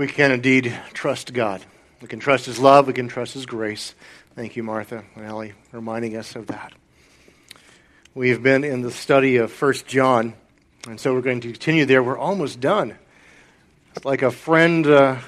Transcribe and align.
we 0.00 0.06
can 0.06 0.32
indeed 0.32 0.74
trust 0.94 1.34
God. 1.34 1.62
We 2.00 2.08
can 2.08 2.20
trust 2.20 2.46
His 2.46 2.58
love. 2.58 2.86
We 2.86 2.94
can 2.94 3.08
trust 3.08 3.34
His 3.34 3.44
grace. 3.44 3.94
Thank 4.34 4.56
you, 4.56 4.62
Martha 4.62 5.04
and 5.14 5.26
Ellie, 5.26 5.52
reminding 5.72 6.16
us 6.16 6.36
of 6.36 6.46
that. 6.46 6.72
We 8.14 8.30
have 8.30 8.42
been 8.42 8.64
in 8.64 8.80
the 8.80 8.90
study 8.90 9.36
of 9.36 9.52
First 9.52 9.86
John, 9.86 10.32
and 10.88 10.98
so 10.98 11.12
we're 11.12 11.20
going 11.20 11.42
to 11.42 11.52
continue 11.52 11.84
there. 11.84 12.02
We're 12.02 12.16
almost 12.16 12.60
done. 12.60 12.96
It's 13.94 14.06
like 14.06 14.22
a 14.22 14.30
friend 14.30 14.86
uh, 14.86 15.18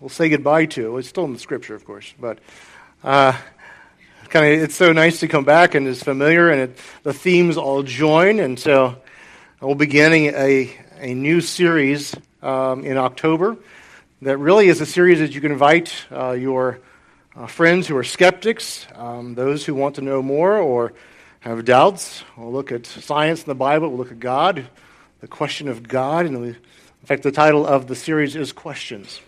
we'll 0.00 0.08
say 0.08 0.30
goodbye 0.30 0.64
to. 0.64 0.96
It's 0.96 1.08
still 1.08 1.26
in 1.26 1.34
the 1.34 1.38
Scripture, 1.38 1.74
of 1.74 1.84
course, 1.84 2.14
but 2.18 2.38
uh, 3.04 3.36
kind 4.30 4.46
of 4.46 4.62
it's 4.62 4.76
so 4.76 4.94
nice 4.94 5.20
to 5.20 5.28
come 5.28 5.44
back 5.44 5.74
and 5.74 5.86
it's 5.86 6.02
familiar, 6.02 6.48
and 6.48 6.62
it, 6.62 6.78
the 7.02 7.12
themes 7.12 7.58
all 7.58 7.82
join, 7.82 8.40
and 8.40 8.58
so 8.58 8.96
we'll 9.60 9.74
be 9.74 9.84
beginning 9.84 10.28
a 10.28 10.74
a 11.00 11.12
new 11.12 11.42
series 11.42 12.14
um, 12.42 12.82
in 12.82 12.96
October 12.96 13.58
that 14.22 14.38
really 14.38 14.68
is 14.68 14.80
a 14.80 14.86
series 14.86 15.18
that 15.18 15.34
you 15.34 15.40
can 15.42 15.52
invite 15.52 16.06
uh, 16.10 16.30
your 16.30 16.80
uh, 17.34 17.46
friends 17.46 17.86
who 17.86 17.96
are 17.96 18.04
skeptics, 18.04 18.86
um, 18.94 19.34
those 19.34 19.66
who 19.66 19.74
want 19.74 19.96
to 19.96 20.00
know 20.00 20.22
more 20.22 20.56
or 20.56 20.94
have 21.40 21.64
doubts. 21.66 22.24
We'll 22.36 22.50
look 22.50 22.72
at 22.72 22.86
science 22.86 23.42
in 23.42 23.46
the 23.46 23.54
Bible, 23.54 23.88
we'll 23.88 23.98
look 23.98 24.12
at 24.12 24.18
God, 24.18 24.66
the 25.20 25.28
question 25.28 25.68
of 25.68 25.86
God, 25.86 26.24
and 26.24 26.40
we, 26.40 26.48
in 26.48 26.56
fact, 27.04 27.24
the 27.24 27.30
title 27.30 27.66
of 27.66 27.88
the 27.88 27.94
series 27.94 28.36
is 28.36 28.52
Questions. 28.52 29.20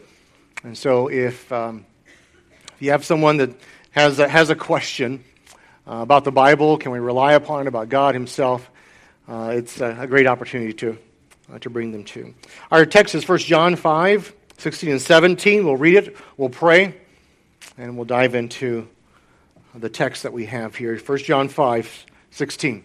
And 0.65 0.77
so 0.77 1.09
if, 1.09 1.53
um, 1.53 1.85
if 2.75 2.81
you 2.81 2.91
have 2.91 3.05
someone 3.05 3.37
that 3.37 3.51
has 3.91 4.19
a, 4.19 4.27
has 4.27 4.49
a 4.49 4.57
question 4.57 5.23
uh, 5.87 5.97
about 5.97 6.25
the 6.25 6.33
Bible, 6.33 6.79
can 6.79 6.93
we 6.93 6.99
rely 6.99 7.35
upon 7.35 7.67
it, 7.67 7.69
about 7.69 7.91
God 7.91 8.15
Himself, 8.15 8.71
uh, 9.29 9.53
it's 9.55 9.83
a, 9.83 9.99
a 10.01 10.07
great 10.07 10.27
opportunity 10.27 10.73
to 10.73 10.99
uh, 11.53 11.59
to 11.59 11.71
bring 11.71 11.93
them 11.93 12.05
to. 12.05 12.35
Our 12.71 12.85
text 12.87 13.15
is 13.15 13.27
1 13.29 13.39
John 13.39 13.77
5, 13.77 14.35
16 14.59 14.91
and 14.91 15.01
17. 15.03 15.65
We'll 15.65 15.77
read 15.77 15.95
it, 15.95 16.17
we'll 16.37 16.49
pray, 16.49 16.95
and 17.77 17.97
we'll 17.97 18.05
dive 18.05 18.35
into 18.35 18.89
the 19.75 19.89
text 19.89 20.25
that 20.25 20.33
we 20.33 20.47
have 20.47 20.75
here. 20.75 20.99
1 20.99 21.19
John 21.19 21.49
5, 21.49 22.07
16. 22.31 22.85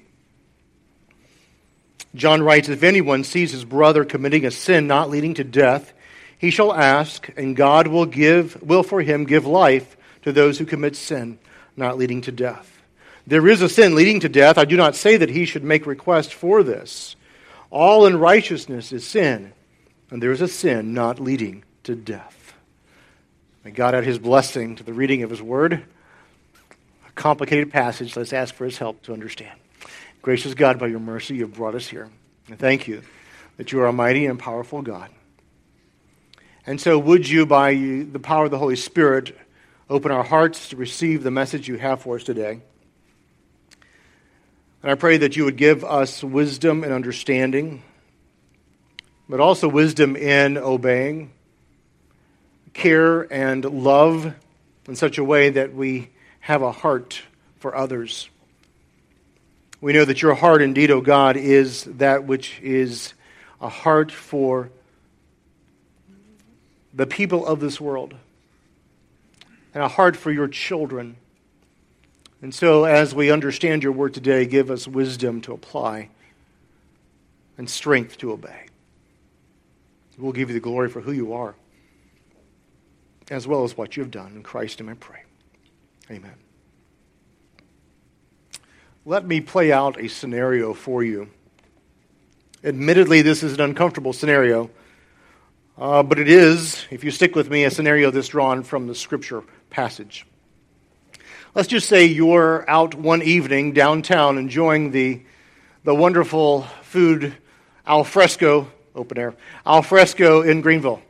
John 2.15 2.43
writes, 2.43 2.69
If 2.69 2.83
anyone 2.83 3.23
sees 3.23 3.51
his 3.51 3.65
brother 3.65 4.05
committing 4.05 4.45
a 4.45 4.51
sin 4.51 4.85
not 4.85 5.09
leading 5.09 5.33
to 5.35 5.43
death, 5.43 5.93
he 6.37 6.51
shall 6.51 6.73
ask, 6.73 7.29
and 7.37 7.55
God 7.55 7.87
will 7.87 8.05
give 8.05 8.61
will 8.61 8.83
for 8.83 9.01
him 9.01 9.23
give 9.23 9.45
life 9.45 9.97
to 10.21 10.31
those 10.31 10.59
who 10.59 10.65
commit 10.65 10.95
sin 10.95 11.39
not 11.75 11.97
leading 11.97 12.21
to 12.21 12.31
death. 12.31 12.69
There 13.25 13.47
is 13.47 13.61
a 13.61 13.69
sin 13.69 13.95
leading 13.95 14.19
to 14.19 14.29
death. 14.29 14.57
I 14.57 14.65
do 14.65 14.77
not 14.77 14.95
say 14.95 15.17
that 15.17 15.29
he 15.29 15.45
should 15.45 15.63
make 15.63 15.87
request 15.87 16.33
for 16.33 16.61
this. 16.61 17.15
All 17.71 18.05
unrighteousness 18.05 18.91
is 18.91 19.07
sin, 19.07 19.53
and 20.13 20.21
there 20.21 20.31
is 20.31 20.41
a 20.41 20.47
sin 20.47 20.93
not 20.93 21.19
leading 21.19 21.63
to 21.81 21.95
death. 21.95 22.53
May 23.65 23.71
God 23.71 23.95
add 23.95 24.03
his 24.03 24.19
blessing 24.19 24.75
to 24.75 24.83
the 24.83 24.93
reading 24.93 25.23
of 25.23 25.31
his 25.31 25.41
word. 25.41 25.73
A 25.73 27.11
complicated 27.13 27.71
passage. 27.71 28.15
Let's 28.15 28.31
ask 28.31 28.53
for 28.53 28.65
his 28.65 28.77
help 28.77 29.01
to 29.03 29.13
understand. 29.13 29.59
Gracious 30.21 30.53
God, 30.53 30.77
by 30.77 30.85
your 30.85 30.99
mercy, 30.99 31.33
you 31.33 31.41
have 31.41 31.55
brought 31.55 31.73
us 31.73 31.87
here. 31.87 32.11
And 32.47 32.59
thank 32.59 32.87
you 32.87 33.01
that 33.57 33.71
you 33.71 33.79
are 33.79 33.87
a 33.87 33.91
mighty 33.91 34.27
and 34.27 34.37
powerful 34.37 34.83
God. 34.83 35.09
And 36.67 36.79
so, 36.79 36.99
would 36.99 37.27
you, 37.27 37.47
by 37.47 37.73
the 37.73 38.21
power 38.21 38.45
of 38.45 38.51
the 38.51 38.59
Holy 38.59 38.75
Spirit, 38.75 39.35
open 39.89 40.11
our 40.11 40.23
hearts 40.23 40.69
to 40.69 40.75
receive 40.75 41.23
the 41.23 41.31
message 41.31 41.67
you 41.67 41.79
have 41.79 42.03
for 42.03 42.17
us 42.17 42.23
today? 42.23 42.61
And 44.83 44.91
I 44.91 44.93
pray 44.93 45.17
that 45.17 45.35
you 45.35 45.45
would 45.45 45.57
give 45.57 45.83
us 45.83 46.23
wisdom 46.23 46.83
and 46.83 46.93
understanding, 46.93 47.81
but 49.27 49.39
also 49.39 49.67
wisdom 49.67 50.15
in 50.15 50.57
obeying, 50.57 51.31
care 52.73 53.21
and 53.31 53.63
love 53.63 54.33
in 54.87 54.95
such 54.95 55.17
a 55.17 55.23
way 55.23 55.49
that 55.51 55.73
we 55.73 56.09
have 56.39 56.61
a 56.61 56.71
heart 56.71 57.21
for 57.57 57.75
others. 57.75 58.29
We 59.79 59.93
know 59.93 60.05
that 60.05 60.21
your 60.21 60.33
heart, 60.33 60.61
indeed, 60.61 60.91
O 60.91 61.01
God, 61.01 61.37
is 61.37 61.83
that 61.83 62.25
which 62.25 62.59
is 62.61 63.13
a 63.61 63.69
heart 63.69 64.11
for 64.11 64.69
the 66.93 67.07
people 67.07 67.45
of 67.45 67.59
this 67.59 67.79
world 67.79 68.13
and 69.73 69.83
a 69.83 69.87
heart 69.87 70.15
for 70.15 70.31
your 70.31 70.47
children 70.47 71.17
and 72.43 72.53
so, 72.53 72.83
as 72.83 73.15
we 73.15 73.31
understand 73.31 73.83
your 73.83 73.93
word 73.93 74.13
today, 74.13 74.45
give 74.45 74.69
us 74.69 74.85
wisdom 74.85 75.39
to 75.43 75.53
apply 75.53 76.09
and 77.57 77.69
strength 77.69 78.17
to 78.17 78.33
obey. 78.33 78.65
We'll 80.17 80.31
give 80.31 80.49
you 80.49 80.53
the 80.53 80.59
glory 80.59 80.89
for 80.89 81.01
who 81.01 81.11
you 81.11 81.33
are, 81.33 81.55
as 83.31 83.47
well 83.47 83.63
as 83.63 83.75
what 83.75 83.97
you 83.97 84.03
have 84.03 84.11
done. 84.11 84.33
In 84.35 84.43
Christ, 84.43 84.79
and 84.79 84.89
I 84.89 84.93
pray. 84.93 85.23
Amen. 86.11 86.35
Let 89.05 89.25
me 89.25 89.41
play 89.41 89.71
out 89.71 89.99
a 89.99 90.07
scenario 90.07 90.73
for 90.73 91.03
you. 91.03 91.29
Admittedly, 92.63 93.21
this 93.21 93.43
is 93.43 93.53
an 93.53 93.61
uncomfortable 93.61 94.13
scenario, 94.13 94.69
uh, 95.77 96.03
but 96.03 96.19
it 96.19 96.29
is, 96.29 96.85
if 96.91 97.03
you 97.03 97.11
stick 97.11 97.35
with 97.35 97.49
me, 97.49 97.65
a 97.65 97.71
scenario 97.71 98.11
that's 98.11 98.29
drawn 98.29 98.63
from 98.63 98.87
the 98.87 98.95
scripture 98.95 99.43
passage. 99.69 100.25
Let's 101.55 101.67
just 101.67 101.89
say 101.89 102.05
you're 102.05 102.69
out 102.69 102.95
one 102.95 103.21
evening 103.21 103.73
downtown 103.73 104.37
enjoying 104.37 104.91
the, 104.91 105.21
the 105.83 105.93
wonderful 105.93 106.61
food 106.83 107.35
al 107.85 108.03
fresco, 108.03 108.71
open 108.95 109.17
air, 109.17 109.33
al 109.65 109.81
fresco 109.81 110.41
in 110.41 110.61
Greenville. 110.61 111.01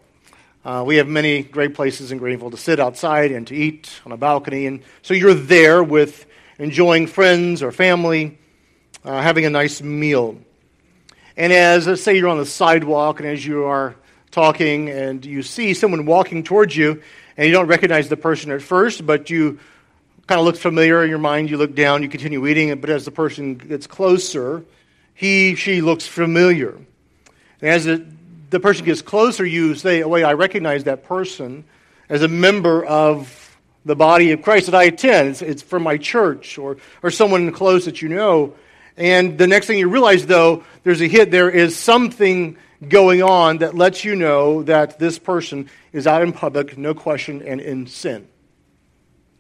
Uh, 0.66 0.84
we 0.86 0.96
have 0.96 1.08
many 1.08 1.44
great 1.44 1.76
places 1.76 2.12
in 2.12 2.18
Greenville 2.18 2.52
to 2.52 2.58
sit 2.58 2.80
outside 2.80 3.32
and 3.32 3.46
to 3.48 3.56
eat 3.56 3.90
on 4.06 4.14
a 4.14 4.18
balcony. 4.18 4.66
And 4.66 4.82
so 5.02 5.14
you're 5.14 5.34
there 5.34 5.84
with 5.84 6.26
enjoying 6.58 7.08
friends 7.08 7.62
or 7.62 7.74
family, 7.74 8.38
uh, 9.04 9.22
having 9.22 9.46
a 9.46 9.50
nice 9.50 9.82
meal. 9.82 10.38
And 11.36 11.52
as, 11.52 11.86
let's 11.88 12.02
say, 12.02 12.16
you're 12.16 12.30
on 12.30 12.38
the 12.38 12.46
sidewalk 12.46 13.20
and 13.20 13.28
as 13.28 13.46
you 13.46 13.66
are 13.66 13.96
talking 14.32 14.90
and 14.90 15.26
you 15.26 15.44
see 15.44 15.74
someone 15.74 16.06
walking 16.06 16.44
towards 16.44 16.78
you 16.78 17.02
and 17.36 17.46
you 17.46 17.52
don't 17.52 17.68
recognize 17.68 18.08
the 18.08 18.18
person 18.18 18.52
at 18.52 18.62
first, 18.62 19.06
but 19.06 19.30
you 19.30 19.60
kind 20.28 20.40
of 20.40 20.46
looks 20.46 20.60
familiar 20.60 21.04
in 21.04 21.10
your 21.10 21.20
mind. 21.20 21.50
You 21.50 21.58
look 21.58 21.76
down, 21.76 22.04
you 22.04 22.10
continue 22.10 22.48
eating, 22.48 22.74
but 22.80 22.90
as 22.90 23.04
the 23.04 23.12
person 23.12 23.56
gets 23.56 23.86
closer, 23.86 24.64
he, 25.14 25.56
she 25.56 25.82
looks 25.82 26.08
familiar. 26.08 26.78
As 27.64 27.86
the, 27.86 28.06
the 28.50 28.60
person 28.60 28.86
gets 28.86 29.02
closer, 29.02 29.46
you 29.46 29.74
say, 29.76 30.04
Oh, 30.04 30.10
wait, 30.10 30.24
I 30.24 30.34
recognize 30.34 30.84
that 30.84 31.06
person 31.06 31.64
as 32.10 32.22
a 32.22 32.28
member 32.28 32.86
of 32.86 33.58
the 33.86 33.96
body 33.96 34.32
of 34.32 34.42
Christ 34.42 34.68
that 34.68 34.76
I 34.76 34.84
attend. 34.84 35.30
It's, 35.30 35.42
it's 35.42 35.62
from 35.62 35.84
my 35.84 35.98
church 35.98 36.58
or, 36.58 36.78
or 37.02 37.10
someone 37.10 37.52
close 37.52 37.86
that 37.86 38.02
you 38.02 38.10
know. 38.10 38.54
And 38.98 39.38
the 39.38 39.48
next 39.48 39.68
thing 39.68 39.80
you 39.80 39.90
realize, 39.90 40.26
though, 40.26 40.64
there's 40.84 41.02
a 41.02 41.08
hit, 41.08 41.32
there 41.32 41.50
is 41.50 41.76
something 41.76 42.58
going 42.88 43.24
on 43.24 43.60
that 43.60 43.76
lets 43.76 44.04
you 44.04 44.16
know 44.16 44.64
that 44.64 45.00
this 45.00 45.18
person 45.18 45.70
is 45.94 46.06
out 46.06 46.22
in 46.22 46.34
public, 46.34 46.78
no 46.78 46.94
question, 46.94 47.42
and 47.42 47.62
in 47.62 47.88
sin. 47.88 48.28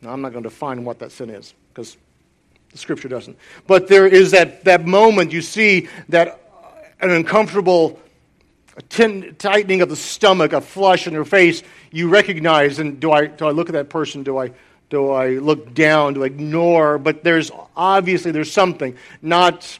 Now, 0.01 0.11
I'm 0.11 0.21
not 0.21 0.31
going 0.31 0.43
to 0.43 0.49
define 0.49 0.85
what 0.85 0.99
that 0.99 1.11
sin 1.11 1.29
is 1.29 1.53
because 1.69 1.97
the 2.71 2.77
scripture 2.77 3.09
doesn't. 3.09 3.37
But 3.67 3.89
there 3.89 4.07
is 4.07 4.31
that, 4.31 4.63
that 4.63 4.85
moment 4.85 5.33
you 5.33 5.41
see 5.41 5.89
that 6.09 6.39
an 6.99 7.11
uncomfortable 7.11 7.99
tightening 8.81 9.81
of 9.81 9.89
the 9.89 9.95
stomach, 9.95 10.53
a 10.53 10.61
flush 10.61 11.07
in 11.07 11.13
your 11.13 11.25
face, 11.25 11.63
you 11.91 12.09
recognize, 12.09 12.79
and 12.79 12.99
do 12.99 13.11
I, 13.11 13.27
do 13.27 13.45
I 13.45 13.51
look 13.51 13.69
at 13.69 13.73
that 13.73 13.89
person? 13.89 14.23
Do 14.23 14.37
I, 14.37 14.51
do 14.89 15.11
I 15.11 15.29
look 15.29 15.73
down? 15.73 16.15
Do 16.15 16.23
I 16.23 16.27
ignore? 16.27 16.97
But 16.97 17.23
there's 17.23 17.51
obviously 17.75 18.31
there's 18.31 18.51
something. 18.51 18.95
Not, 19.21 19.79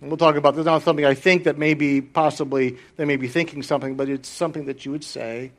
we'll 0.00 0.16
talk 0.16 0.36
about 0.36 0.56
this, 0.56 0.64
not 0.64 0.82
something 0.82 1.04
I 1.04 1.14
think 1.14 1.44
that 1.44 1.58
maybe 1.58 2.00
possibly 2.00 2.78
they 2.96 3.04
may 3.04 3.16
be 3.16 3.28
thinking 3.28 3.62
something, 3.62 3.96
but 3.96 4.08
it's 4.08 4.28
something 4.28 4.66
that 4.66 4.84
you 4.84 4.92
would 4.92 5.04
say 5.04 5.52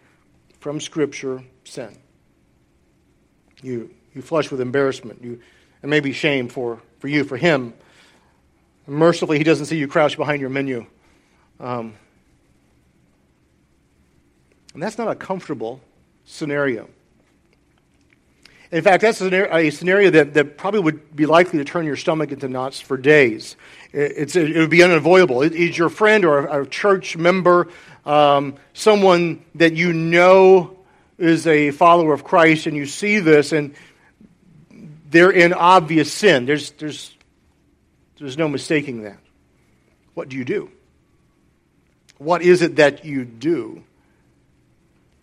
from 0.59 0.79
Scripture, 0.79 1.44
sin. 1.63 1.97
You, 3.62 3.94
you 4.13 4.21
flush 4.21 4.50
with 4.50 4.62
embarrassment 4.62 5.24
you, 5.24 5.41
and 5.81 5.89
maybe 5.89 6.13
shame 6.13 6.47
for, 6.47 6.81
for 7.00 7.07
you, 7.07 7.24
for 7.24 7.38
him. 7.38 7.74
Mercifully, 8.88 9.38
he 9.38 9.44
doesn't 9.44 9.67
see 9.67 9.77
you 9.77 9.88
crouch 9.88 10.17
behind 10.17 10.41
your 10.41 10.50
menu. 10.50 10.85
Um, 11.59 11.95
and 14.73 14.81
that's 14.81 14.97
not 14.97 15.09
a 15.09 15.15
comfortable 15.15 15.81
scenario. 16.25 16.89
In 18.71 18.83
fact, 18.83 19.01
that's 19.01 19.21
a 19.21 19.69
scenario 19.69 20.12
that, 20.12 20.33
that 20.33 20.57
probably 20.57 20.79
would 20.79 21.13
be 21.13 21.25
likely 21.25 21.59
to 21.59 21.65
turn 21.65 21.85
your 21.85 21.97
stomach 21.97 22.31
into 22.31 22.47
knots 22.47 22.79
for 22.79 22.95
days. 22.95 23.57
It's, 23.91 24.38
it 24.38 24.56
would 24.56 24.69
be 24.69 24.81
unavoidable. 24.81 25.41
Is 25.41 25.77
your 25.77 25.89
friend 25.89 26.23
or 26.23 26.62
a, 26.62 26.65
church 26.65 27.18
member, 27.18 27.68
um, 28.06 28.56
someone 28.73 29.44
that 29.56 29.73
you 29.73 29.91
know 29.91 30.77
is 31.17 31.47
a 31.47 31.71
follower 31.71 32.13
of 32.13 32.24
Christ 32.24 32.65
and 32.65 32.77
you 32.77 32.85
see 32.85 33.19
this 33.19 33.51
and 33.51 33.75
they're 35.09 35.31
in 35.31 35.51
obvious 35.51 36.12
sin, 36.12 36.45
there's, 36.45 36.71
there's, 36.71 37.13
there's 38.19 38.38
no 38.38 38.47
mistaking 38.47 39.03
that. 39.03 39.17
What 40.13 40.29
do 40.29 40.38
you 40.38 40.45
do? 40.45 40.71
What 42.17 42.41
is 42.41 42.62
it 42.62 42.77
that 42.77 43.03
you 43.03 43.25
do? 43.25 43.83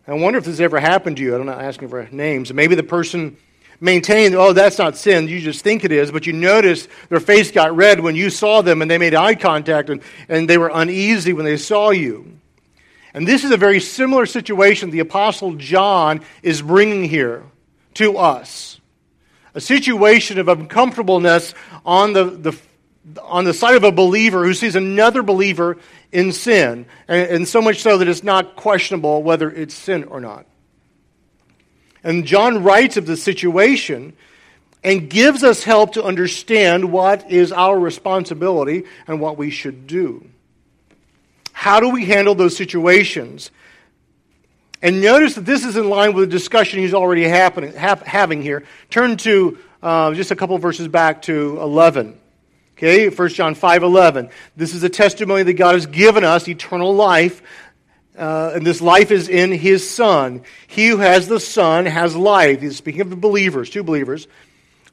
I 0.08 0.14
wonder 0.14 0.38
if 0.38 0.46
this 0.46 0.58
ever 0.58 0.81
happened 0.81 1.19
to 1.19 1.22
you. 1.22 1.37
I'm 1.37 1.44
not 1.44 1.62
asking 1.62 1.90
for 1.90 2.08
names. 2.10 2.50
Maybe 2.50 2.75
the 2.75 2.82
person 2.82 3.37
maintained, 3.78 4.34
oh, 4.34 4.55
that's 4.55 4.78
not 4.78 4.96
sin. 4.96 5.28
You 5.28 5.38
just 5.38 5.62
think 5.62 5.84
it 5.84 5.93
is. 5.93 6.10
But 6.10 6.26
you 6.26 6.32
notice 6.32 6.88
their 7.10 7.20
face 7.20 7.50
got 7.50 7.76
red 7.76 8.00
when 8.00 8.16
you 8.16 8.31
saw 8.31 8.62
them 8.62 8.81
and 8.81 8.90
they 8.90 8.96
made 8.96 9.14
eye 9.14 9.34
contact 9.34 9.90
and, 9.90 10.00
and 10.31 10.49
they 10.49 10.56
were 10.56 10.70
uneasy 10.72 11.34
when 11.34 11.44
they 11.44 11.58
saw 11.58 11.90
you. 11.90 12.38
And 13.12 13.28
this 13.28 13.44
is 13.44 13.50
a 13.50 13.58
very 13.58 13.81
similar 13.81 14.25
situation 14.25 14.90
the 14.90 15.00
Apostle 15.00 15.55
John 15.55 16.22
is 16.43 16.62
bringing 16.62 17.04
here 17.04 17.44
to 17.94 18.16
us. 18.16 18.81
A 19.54 19.61
situation 19.61 20.38
of 20.38 20.49
uncomfortableness 20.49 21.52
on 21.84 22.14
the, 22.14 22.25
the, 22.25 22.58
on 23.22 23.44
the 23.44 23.55
side 23.55 23.76
of 23.76 23.84
a 23.84 23.93
believer 23.93 24.44
who 24.44 24.55
sees 24.55 24.76
another 24.76 25.22
believer 25.22 25.78
in 26.12 26.32
sin, 26.32 26.87
and, 27.06 27.31
and 27.31 27.49
so 27.49 27.60
much 27.60 27.81
so 27.81 27.99
that 27.99 28.08
it's 28.08 28.22
not 28.22 28.56
questionable 28.56 29.22
whether 29.22 29.50
it's 29.50 29.75
sin 29.75 30.05
or 30.05 30.20
not. 30.20 30.46
And 32.02 32.25
John 32.25 32.62
writes 32.62 32.96
of 32.96 33.06
the 33.06 33.16
situation 33.16 34.14
and 34.84 35.10
gives 35.10 35.43
us 35.43 35.64
help 35.64 35.94
to 35.94 36.05
understand 36.05 36.93
what 36.93 37.31
is 37.31 37.52
our 37.52 37.78
responsibility 37.78 38.84
and 39.06 39.20
what 39.20 39.37
we 39.37 39.50
should 39.50 39.87
do. 39.87 40.25
How 41.52 41.81
do 41.81 41.90
we 41.90 42.04
handle 42.04 42.34
those 42.34 42.56
situations? 42.56 43.50
And 44.81 45.00
notice 45.00 45.34
that 45.34 45.44
this 45.44 45.64
is 45.64 45.76
in 45.76 45.90
line 45.90 46.14
with 46.14 46.31
the 46.31 46.31
discussion 46.31 46.78
he's 46.78 46.94
already 46.94 47.25
happening, 47.25 47.75
ha- 47.75 48.00
having 48.06 48.43
here. 48.43 48.64
Turn 48.90 49.16
to 49.19 49.58
uh, 49.82 50.14
just 50.14 50.31
a 50.31 50.37
couple 50.37 50.56
verses 50.58 50.87
back 50.87 51.22
to 51.22 51.58
11. 51.61 52.19
Okay, 52.78 53.08
1 53.08 53.28
John 53.30 53.56
5 53.56 53.82
11. 53.82 54.30
This 54.54 54.72
is 54.72 54.84
a 54.84 54.88
testimony 54.88 55.42
that 55.42 55.54
God 55.54 55.75
has 55.75 55.86
given 55.86 56.22
us 56.22 56.46
eternal 56.46 56.94
life, 56.94 57.42
uh, 58.16 58.52
and 58.54 58.64
this 58.64 58.80
life 58.80 59.10
is 59.10 59.28
in 59.28 59.50
His 59.50 59.90
Son. 59.90 60.44
He 60.69 60.86
who 60.86 60.98
has 60.98 61.26
the 61.26 61.40
Son 61.40 61.86
has 61.86 62.14
life. 62.14 62.60
He's 62.60 62.76
speaking 62.76 63.00
of 63.00 63.10
the 63.10 63.16
believers, 63.16 63.69
two 63.69 63.82
believers. 63.82 64.28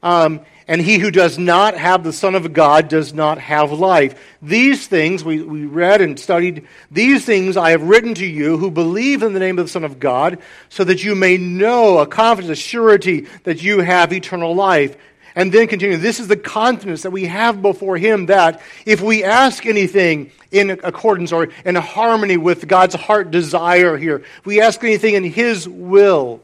Um, 0.02 0.40
and 0.66 0.80
he 0.80 0.98
who 0.98 1.12
does 1.12 1.38
not 1.38 1.76
have 1.76 2.02
the 2.02 2.12
Son 2.12 2.34
of 2.34 2.52
God 2.52 2.88
does 2.88 3.14
not 3.14 3.38
have 3.38 3.70
life. 3.70 4.20
These 4.42 4.88
things, 4.88 5.22
we, 5.22 5.40
we 5.42 5.64
read 5.64 6.00
and 6.00 6.18
studied, 6.18 6.66
these 6.90 7.24
things 7.24 7.56
I 7.56 7.70
have 7.70 7.82
written 7.82 8.14
to 8.14 8.26
you 8.26 8.58
who 8.58 8.72
believe 8.72 9.22
in 9.22 9.32
the 9.32 9.38
name 9.38 9.60
of 9.60 9.66
the 9.66 9.70
Son 9.70 9.84
of 9.84 10.00
God, 10.00 10.40
so 10.70 10.82
that 10.82 11.04
you 11.04 11.14
may 11.14 11.36
know 11.36 11.98
a 11.98 12.06
confidence, 12.08 12.50
a 12.50 12.60
surety 12.60 13.28
that 13.44 13.62
you 13.62 13.78
have 13.78 14.12
eternal 14.12 14.56
life. 14.56 14.96
And 15.36 15.52
then 15.52 15.68
continue, 15.68 15.98
this 15.98 16.18
is 16.18 16.28
the 16.28 16.36
confidence 16.36 17.02
that 17.02 17.10
we 17.10 17.26
have 17.26 17.60
before 17.60 17.98
Him 17.98 18.26
that 18.26 18.62
if 18.86 19.02
we 19.02 19.22
ask 19.22 19.66
anything 19.66 20.32
in 20.50 20.70
accordance 20.70 21.30
or 21.30 21.50
in 21.66 21.74
harmony 21.74 22.38
with 22.38 22.66
God's 22.66 22.94
heart 22.94 23.30
desire 23.30 23.98
here, 23.98 24.24
we 24.46 24.62
ask 24.62 24.82
anything 24.82 25.14
in 25.14 25.24
His 25.24 25.68
will. 25.68 26.40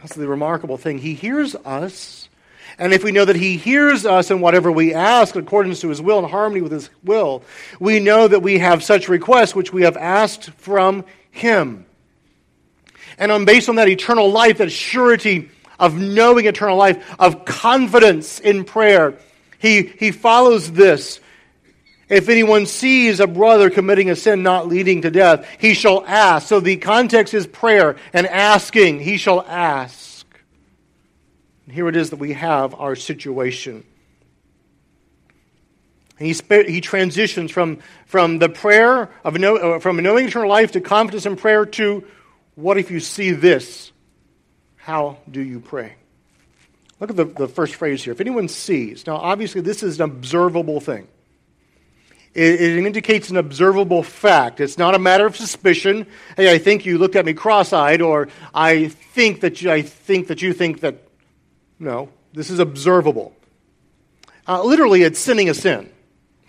That's 0.00 0.16
the 0.16 0.26
remarkable 0.26 0.78
thing. 0.78 0.98
He 0.98 1.14
hears 1.14 1.54
us. 1.54 2.28
And 2.76 2.92
if 2.92 3.04
we 3.04 3.12
know 3.12 3.24
that 3.24 3.36
He 3.36 3.56
hears 3.56 4.04
us 4.04 4.32
in 4.32 4.40
whatever 4.40 4.72
we 4.72 4.92
ask 4.92 5.36
in 5.36 5.42
accordance 5.42 5.82
to 5.82 5.90
His 5.90 6.02
will, 6.02 6.18
and 6.18 6.26
harmony 6.26 6.60
with 6.60 6.72
His 6.72 6.90
will, 7.04 7.44
we 7.78 8.00
know 8.00 8.26
that 8.26 8.42
we 8.42 8.58
have 8.58 8.82
such 8.82 9.08
requests 9.08 9.54
which 9.54 9.72
we 9.72 9.82
have 9.82 9.96
asked 9.96 10.50
from 10.54 11.04
Him. 11.30 11.86
And 13.16 13.30
on 13.30 13.44
based 13.44 13.68
on 13.68 13.76
that 13.76 13.88
eternal 13.88 14.32
life, 14.32 14.58
that 14.58 14.72
surety 14.72 15.50
of 15.80 15.96
knowing 15.96 16.46
eternal 16.46 16.76
life, 16.76 17.04
of 17.18 17.44
confidence 17.44 18.38
in 18.38 18.64
prayer. 18.64 19.14
He, 19.58 19.82
he 19.82 20.12
follows 20.12 20.70
this. 20.70 21.18
If 22.08 22.28
anyone 22.28 22.66
sees 22.66 23.20
a 23.20 23.26
brother 23.26 23.70
committing 23.70 24.10
a 24.10 24.16
sin 24.16 24.42
not 24.42 24.68
leading 24.68 25.02
to 25.02 25.10
death, 25.10 25.46
he 25.58 25.74
shall 25.74 26.04
ask. 26.06 26.48
So 26.48 26.60
the 26.60 26.76
context 26.76 27.34
is 27.34 27.46
prayer 27.46 27.96
and 28.12 28.26
asking. 28.26 29.00
He 29.00 29.16
shall 29.16 29.42
ask. 29.42 30.26
And 31.66 31.74
here 31.74 31.88
it 31.88 31.96
is 31.96 32.10
that 32.10 32.18
we 32.18 32.32
have 32.32 32.74
our 32.74 32.96
situation. 32.96 33.84
And 36.18 36.28
he, 36.28 36.34
he 36.66 36.80
transitions 36.80 37.50
from, 37.50 37.78
from 38.06 38.38
the 38.38 38.48
prayer 38.48 39.08
of 39.24 39.42
uh, 39.42 39.78
from 39.78 39.96
knowing 40.02 40.26
eternal 40.26 40.48
life 40.48 40.72
to 40.72 40.80
confidence 40.80 41.26
in 41.26 41.36
prayer 41.36 41.64
to 41.64 42.04
what 42.56 42.76
if 42.76 42.90
you 42.90 43.00
see 43.00 43.30
this? 43.30 43.92
How 44.82 45.18
do 45.30 45.40
you 45.40 45.60
pray? 45.60 45.94
Look 47.00 47.10
at 47.10 47.16
the, 47.16 47.24
the 47.24 47.48
first 47.48 47.74
phrase 47.74 48.04
here. 48.04 48.12
If 48.12 48.20
anyone 48.20 48.48
sees, 48.48 49.06
now 49.06 49.16
obviously 49.16 49.60
this 49.60 49.82
is 49.82 50.00
an 50.00 50.10
observable 50.10 50.80
thing. 50.80 51.08
It, 52.32 52.60
it, 52.60 52.86
indicates 52.86 53.30
an 53.30 53.36
observable 53.36 54.04
fact. 54.04 54.60
It's 54.60 54.78
not 54.78 54.94
a 54.94 54.98
matter 55.00 55.26
of 55.26 55.36
suspicion. 55.36 56.06
Hey, 56.36 56.52
I 56.52 56.58
think 56.58 56.86
you 56.86 56.96
looked 56.96 57.16
at 57.16 57.24
me 57.24 57.34
cross-eyed, 57.34 58.00
or 58.00 58.28
I 58.54 58.88
think 58.88 59.40
that 59.40 59.60
you, 59.60 59.70
I 59.72 59.82
think 59.82 60.28
that 60.28 60.40
you 60.40 60.52
think 60.52 60.80
that. 60.80 60.96
No, 61.80 62.08
this 62.32 62.50
is 62.50 62.60
observable. 62.60 63.34
Uh, 64.46 64.62
literally, 64.62 65.02
it's 65.02 65.18
sinning 65.18 65.48
a 65.48 65.54
sin. 65.54 65.90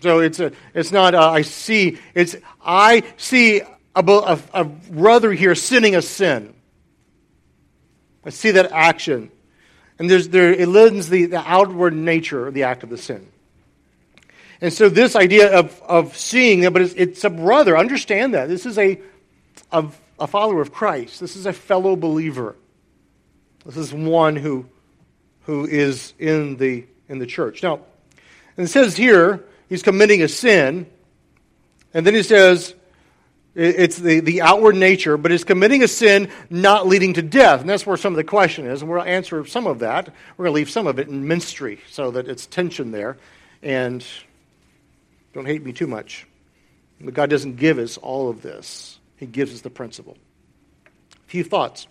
So 0.00 0.20
it's 0.20 0.38
a, 0.38 0.52
it's 0.72 0.92
not 0.92 1.14
uh, 1.14 1.30
I 1.30 1.42
see. 1.42 1.98
It's 2.14 2.36
I 2.64 3.02
see 3.16 3.60
a, 3.60 4.04
a, 4.04 4.38
a 4.54 4.64
brother 4.64 5.32
here 5.32 5.54
sinning 5.56 5.96
a 5.96 6.02
sin. 6.02 6.54
I 8.24 8.30
see 8.30 8.52
that 8.52 8.70
action. 8.72 9.30
And 9.98 10.10
there's, 10.10 10.28
there, 10.28 10.52
it 10.52 10.68
lends 10.68 11.08
the, 11.08 11.26
the 11.26 11.40
outward 11.40 11.94
nature 11.94 12.46
of 12.46 12.54
the 12.54 12.64
act 12.64 12.82
of 12.82 12.90
the 12.90 12.98
sin. 12.98 13.28
And 14.60 14.72
so 14.72 14.88
this 14.88 15.16
idea 15.16 15.58
of, 15.58 15.80
of 15.82 16.16
seeing 16.16 16.62
but 16.72 16.82
it's, 16.82 16.94
it's 16.94 17.24
a 17.24 17.30
brother. 17.30 17.76
Understand 17.76 18.34
that. 18.34 18.48
This 18.48 18.64
is 18.64 18.78
a, 18.78 19.00
a, 19.72 19.86
a 20.18 20.26
follower 20.26 20.60
of 20.60 20.72
Christ. 20.72 21.20
This 21.20 21.36
is 21.36 21.46
a 21.46 21.52
fellow 21.52 21.96
believer. 21.96 22.56
This 23.66 23.76
is 23.76 23.92
one 23.92 24.36
who, 24.36 24.66
who 25.42 25.66
is 25.66 26.14
in 26.18 26.56
the, 26.56 26.84
in 27.08 27.18
the 27.18 27.26
church. 27.26 27.62
Now, 27.62 27.80
and 28.56 28.66
it 28.66 28.70
says 28.70 28.96
here, 28.96 29.44
he's 29.68 29.82
committing 29.82 30.22
a 30.22 30.28
sin. 30.28 30.86
And 31.94 32.06
then 32.06 32.14
he 32.14 32.22
says, 32.22 32.74
it's 33.54 33.98
the, 33.98 34.20
the 34.20 34.40
outward 34.40 34.76
nature, 34.76 35.16
but 35.16 35.30
it's 35.30 35.44
committing 35.44 35.82
a 35.82 35.88
sin 35.88 36.30
not 36.48 36.86
leading 36.86 37.14
to 37.14 37.22
death. 37.22 37.60
And 37.60 37.68
that's 37.68 37.86
where 37.86 37.98
some 37.98 38.14
of 38.14 38.16
the 38.16 38.24
question 38.24 38.66
is. 38.66 38.80
And 38.80 38.90
we'll 38.90 39.02
answer 39.02 39.44
some 39.44 39.66
of 39.66 39.80
that. 39.80 40.08
We're 40.36 40.44
going 40.46 40.54
to 40.54 40.56
leave 40.56 40.70
some 40.70 40.86
of 40.86 40.98
it 40.98 41.08
in 41.08 41.28
ministry 41.28 41.80
so 41.90 42.12
that 42.12 42.28
it's 42.28 42.46
tension 42.46 42.92
there. 42.92 43.18
And 43.62 44.04
don't 45.34 45.46
hate 45.46 45.62
me 45.62 45.72
too 45.72 45.86
much. 45.86 46.26
But 47.00 47.14
God 47.14 47.30
doesn't 47.30 47.56
give 47.56 47.78
us 47.78 47.98
all 47.98 48.30
of 48.30 48.42
this, 48.42 48.98
He 49.16 49.26
gives 49.26 49.52
us 49.52 49.60
the 49.60 49.70
principle. 49.70 50.16
A 50.86 51.28
few 51.28 51.44
thoughts. 51.44 51.86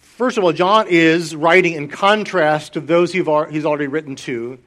First 0.00 0.38
of 0.38 0.44
all, 0.44 0.52
John 0.52 0.86
is 0.88 1.36
writing 1.36 1.74
in 1.74 1.88
contrast 1.88 2.72
to 2.72 2.80
those 2.80 3.12
he's 3.12 3.28
already 3.28 3.86
written 3.86 4.16
to 4.16 4.58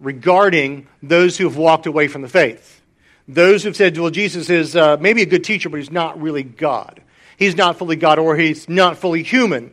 regarding 0.00 0.88
those 1.02 1.38
who 1.38 1.44
have 1.44 1.56
walked 1.56 1.86
away 1.86 2.08
from 2.08 2.22
the 2.22 2.28
faith. 2.28 2.77
Those 3.28 3.62
who've 3.62 3.76
said, 3.76 3.96
well, 3.98 4.10
Jesus 4.10 4.48
is 4.48 4.74
uh, 4.74 4.96
maybe 4.98 5.20
a 5.20 5.26
good 5.26 5.44
teacher, 5.44 5.68
but 5.68 5.76
he's 5.76 5.90
not 5.90 6.20
really 6.20 6.42
God. 6.42 7.02
He's 7.36 7.54
not 7.54 7.76
fully 7.76 7.96
God, 7.96 8.18
or 8.18 8.36
he's 8.36 8.68
not 8.68 8.96
fully 8.96 9.22
human. 9.22 9.72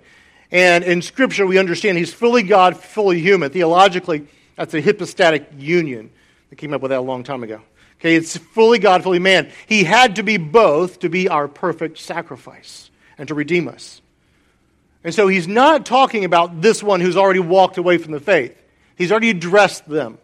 And 0.51 0.83
in 0.83 1.01
Scripture, 1.01 1.47
we 1.47 1.57
understand 1.57 1.97
he's 1.97 2.13
fully 2.13 2.43
God, 2.43 2.77
fully 2.77 3.19
human. 3.21 3.49
Theologically, 3.51 4.27
that's 4.55 4.73
a 4.73 4.81
hypostatic 4.81 5.49
union. 5.57 6.11
They 6.49 6.57
came 6.57 6.73
up 6.73 6.81
with 6.81 6.89
that 6.89 6.99
a 6.99 7.01
long 7.01 7.23
time 7.23 7.43
ago. 7.43 7.61
Okay, 7.99 8.15
it's 8.15 8.35
fully 8.35 8.77
God, 8.77 9.03
fully 9.03 9.19
man. 9.19 9.49
He 9.67 9.85
had 9.85 10.17
to 10.17 10.23
be 10.23 10.37
both 10.37 10.99
to 10.99 11.09
be 11.09 11.29
our 11.29 11.47
perfect 11.47 11.97
sacrifice 11.97 12.89
and 13.17 13.27
to 13.29 13.33
redeem 13.33 13.67
us. 13.69 14.01
And 15.03 15.13
so 15.13 15.27
he's 15.27 15.47
not 15.47 15.85
talking 15.85 16.25
about 16.25 16.61
this 16.61 16.83
one 16.83 16.99
who's 16.99 17.15
already 17.15 17.39
walked 17.39 17.77
away 17.77 17.97
from 17.97 18.11
the 18.11 18.19
faith. 18.19 18.55
He's 18.97 19.11
already 19.11 19.29
addressed 19.29 19.87
them. 19.87 20.17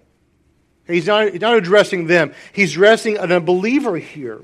He's 0.88 1.08
not, 1.08 1.32
he's 1.32 1.42
not 1.42 1.58
addressing 1.58 2.08
them, 2.08 2.34
he's 2.54 2.72
addressing 2.72 3.18
a 3.18 3.40
believer 3.40 3.98
here. 3.98 4.42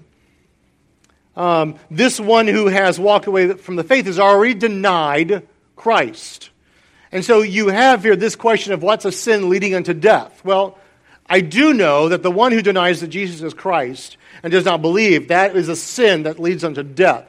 Um, 1.35 1.75
this 1.91 2.19
one 2.19 2.47
who 2.47 2.67
has 2.67 2.99
walked 2.99 3.27
away 3.27 3.53
from 3.53 3.75
the 3.75 3.83
faith 3.83 4.07
has 4.07 4.19
already 4.19 4.55
denied 4.55 5.47
Christ. 5.75 6.49
And 7.11 7.23
so 7.23 7.41
you 7.41 7.67
have 7.69 8.03
here 8.03 8.15
this 8.15 8.35
question 8.35 8.73
of 8.73 8.81
what's 8.81 9.05
a 9.05 9.11
sin 9.11 9.49
leading 9.49 9.75
unto 9.75 9.93
death? 9.93 10.43
Well, 10.43 10.79
I 11.29 11.41
do 11.41 11.73
know 11.73 12.09
that 12.09 12.23
the 12.23 12.31
one 12.31 12.51
who 12.51 12.61
denies 12.61 13.01
that 13.01 13.07
Jesus 13.07 13.41
is 13.41 13.53
Christ 13.53 14.17
and 14.43 14.51
does 14.51 14.65
not 14.65 14.81
believe, 14.81 15.27
that 15.27 15.55
is 15.55 15.69
a 15.69 15.75
sin 15.75 16.23
that 16.23 16.39
leads 16.39 16.63
unto 16.63 16.83
death. 16.83 17.25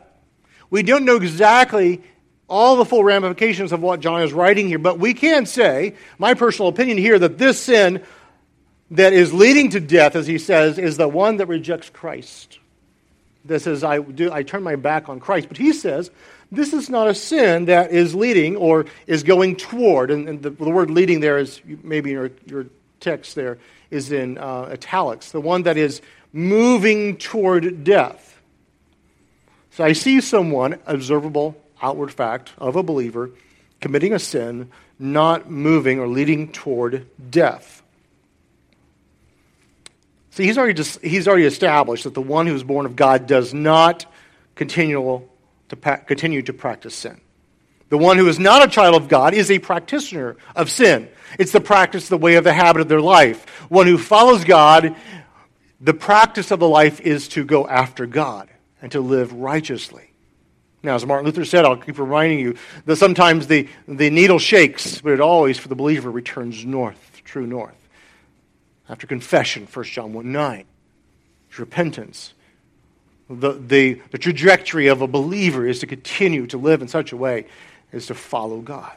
We 0.71 0.83
don't 0.83 1.05
know 1.05 1.17
exactly 1.17 2.03
all 2.49 2.77
the 2.77 2.85
full 2.85 3.05
ramifications 3.05 3.73
of 3.73 3.83
what 3.83 4.01
John 4.01 4.23
is 4.23 4.33
writing 4.33 4.69
here, 4.69 4.79
but 4.79 4.99
we 4.99 5.15
can 5.15 5.47
say, 5.47 5.95
my 6.19 6.35
personal 6.35 6.69
opinion 6.69 6.97
here, 6.97 7.19
that 7.19 7.39
this 7.39 7.61
sin 7.61 8.03
that 8.91 9.13
is 9.13 9.33
leading 9.33 9.71
to 9.71 9.81
death, 9.81 10.17
as 10.17 10.27
he 10.27 10.39
says, 10.39 10.79
is 10.79 10.97
the 10.97 11.09
one 11.09 11.37
that 11.39 11.47
rejects 11.47 11.91
Christ. 11.91 12.59
This 13.45 13.67
is, 13.67 13.85
I, 13.85 14.01
do, 14.01 14.33
I 14.33 14.43
turn 14.43 14.63
my 14.63 14.77
back 14.77 15.09
on 15.09 15.21
Christ. 15.21 15.49
But 15.49 15.59
he 15.59 15.73
says, 15.73 16.11
this 16.51 16.73
is 16.73 16.89
not 16.89 17.09
a 17.09 17.15
sin 17.15 17.67
that 17.67 17.91
is 17.91 18.15
leading 18.15 18.57
or 18.57 18.87
is 19.07 19.23
going 19.23 19.57
toward. 19.57 20.11
And, 20.11 20.29
and 20.29 20.43
the, 20.43 20.51
the, 20.51 20.71
word 20.71 20.91
leading 20.91 21.21
there 21.21 21.39
is, 21.39 21.61
maybe 21.83 22.11
your, 22.11 22.31
your 22.47 22.67
text 23.01 23.35
there, 23.35 23.59
is 23.91 24.13
in 24.13 24.39
uh, 24.39 24.69
italics. 24.73 25.33
The 25.33 25.41
one 25.41 25.63
that 25.63 25.77
is 25.77 26.01
moving 26.33 27.17
toward 27.17 27.85
death. 27.85 28.41
So 29.71 29.85
I 29.85 29.93
see 29.93 30.21
someone, 30.21 30.79
observable 30.87 31.57
outward 31.81 32.13
fact 32.13 32.53
of 32.59 32.77
a 32.77 32.83
believer, 32.83 33.31
committing 33.81 34.13
a 34.13 34.19
sin, 34.19 34.71
not 34.99 35.51
moving 35.51 36.01
or 36.01 36.09
leading 36.09 36.51
toward 36.51 37.07
death. 37.31 37.83
See, 40.39 40.45
he's 40.45 40.57
already, 40.57 40.75
just, 40.75 41.01
he's 41.01 41.27
already 41.27 41.47
established 41.47 42.05
that 42.05 42.15
the 42.15 42.23
one 42.23 42.47
who 42.47 42.55
is 42.55 42.63
born 42.63 42.87
of 42.87 42.95
God 42.95 43.27
does 43.27 43.53
not 43.53 44.07
continue 44.55 45.27
to, 45.69 45.77
continue 46.07 46.43
to 46.43 46.53
practice 46.53 46.95
sin. 46.95 47.21
The 47.89 47.99
one 47.99 48.19
who 48.19 48.29
is 48.29 48.39
not 48.39 48.63
a 48.63 48.71
child 48.71 48.95
of 48.95 49.09
God 49.09 49.35
is 49.35 49.51
a 49.51 49.59
practitioner 49.59 50.37
of 50.55 50.71
sin. 50.71 51.09
It's 51.41 51.51
the 51.51 51.61
practice, 51.61 52.09
the 52.09 52.17
way 52.17 52.37
of 52.37 52.45
the 52.45 52.53
habit 52.53 52.83
of 52.83 52.87
their 52.87 53.01
life. 53.01 53.49
One 53.69 53.89
who 53.89 53.99
follows 53.99 54.45
God, 54.45 54.95
the 55.81 55.93
practice 55.93 56.53
of 56.53 56.61
the 56.61 56.69
life 56.69 57.01
is 57.01 57.27
to 57.31 57.45
go 57.45 57.67
after 57.67 58.07
God 58.07 58.49
and 58.81 58.93
to 58.93 59.01
live 59.01 59.33
righteously. 59.33 60.13
Now, 60.85 60.95
as 60.95 61.05
Martin 61.05 61.27
Luther 61.27 61.47
said, 61.47 61.65
I'll 61.65 61.77
keep 61.77 61.99
reminding 61.99 62.39
you 62.39 62.55
that 62.85 62.95
sometimes 62.95 63.49
the, 63.49 63.69
the 63.89 64.09
needle 64.11 64.39
shakes, 64.39 65.01
but 65.01 65.15
it 65.15 65.21
always, 65.21 65.59
for 65.59 65.67
the 65.67 65.75
believer, 65.75 66.13
returns 66.13 66.65
north, 66.65 67.23
true 67.25 67.45
north. 67.45 67.75
After 68.89 69.07
confession, 69.07 69.67
1 69.73 69.85
John 69.87 70.13
1 70.13 70.33
9, 70.33 70.65
repentance. 71.59 72.33
The, 73.31 73.53
the, 73.53 74.01
the 74.11 74.19
trajectory 74.19 74.87
of 74.87 75.03
a 75.03 75.07
believer 75.07 75.67
is 75.67 75.81
to 75.81 75.87
continue 75.87 76.47
to 76.47 76.57
live 76.57 76.81
in 76.81 76.89
such 76.89 77.13
a 77.13 77.17
way 77.17 77.47
as 77.93 78.07
to 78.07 78.15
follow 78.15 78.61
God. 78.61 78.93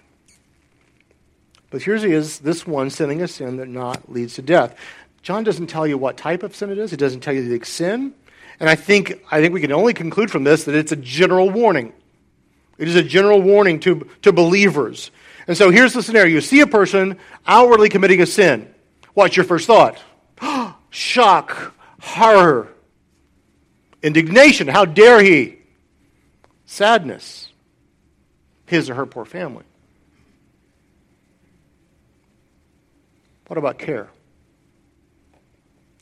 But 1.70 1.82
here's 1.82 2.02
he 2.04 2.12
is, 2.12 2.40
this 2.40 2.66
one 2.66 2.90
sinning 2.90 3.22
a 3.22 3.28
sin 3.28 3.58
that 3.58 3.68
not 3.68 4.12
leads 4.12 4.36
to 4.36 4.42
death. 4.42 4.76
John 5.22 5.44
doesn't 5.44 5.68
tell 5.68 5.86
you 5.86 5.98
what 5.98 6.18
type 6.18 6.44
of 6.44 6.56
sin 6.56 6.70
it 6.70 6.78
is. 6.78 6.92
He 6.92 6.98
doesn't 6.98 7.22
tell 7.22 7.34
you 7.34 7.58
the 7.58 7.66
sin. 7.66 8.14
And 8.60 8.70
I 8.70 8.76
think, 8.76 9.22
I 9.32 9.42
think 9.42 9.54
we 9.54 9.62
can 9.62 9.72
only 9.72 9.94
conclude 9.94 10.32
from 10.32 10.44
this 10.44 10.64
that 10.66 10.76
it's 10.76 10.92
a 10.92 10.98
general 10.98 11.50
warning. 11.50 11.94
It 12.78 12.88
is 12.88 12.96
a 12.96 13.04
general 13.04 13.42
warning 13.42 13.80
to, 13.82 14.08
to 14.22 14.32
believers. 14.32 15.12
And 15.48 15.58
so 15.58 15.70
here's 15.70 15.94
the 15.94 16.04
scenario 16.04 16.34
you 16.34 16.42
see 16.42 16.62
a 16.62 16.68
person 16.68 17.18
outwardly 17.46 17.90
committing 17.90 18.22
a 18.22 18.26
sin. 18.26 18.71
What's 19.14 19.36
your 19.36 19.46
first 19.46 19.68
thought? 19.68 19.98
Shock, 20.90 21.74
horror, 22.00 22.70
indignation. 24.02 24.68
How 24.68 24.86
dare 24.86 25.22
he? 25.22 25.60
Sadness. 26.66 27.52
His 28.66 28.90
or 28.90 28.96
her 28.96 29.06
poor 29.06 29.26
family. 29.26 29.66
What 33.48 33.58
about 33.58 33.78
care? 33.78 34.10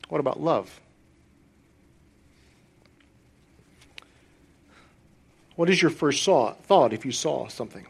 What 0.09 0.19
about 0.19 0.39
love? 0.39 0.79
What 5.55 5.69
is 5.69 5.81
your 5.81 5.91
first 5.91 6.23
saw, 6.23 6.53
thought 6.53 6.93
if 6.93 7.05
you 7.05 7.11
saw 7.11 7.47
something? 7.47 7.85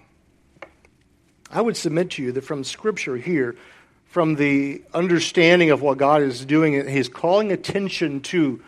I 1.52 1.62
would 1.62 1.78
submit 1.78 2.12
to 2.12 2.24
you 2.24 2.32
that 2.32 2.44
from 2.44 2.64
Scripture 2.64 3.18
here, 3.18 3.58
from 4.10 4.36
the 4.36 4.82
understanding 4.94 5.70
of 5.70 5.82
what 5.82 5.98
God 5.98 6.22
is 6.22 6.44
doing, 6.44 6.88
He's 6.88 7.08
calling 7.08 7.52
attention 7.52 8.22
to 8.22 8.62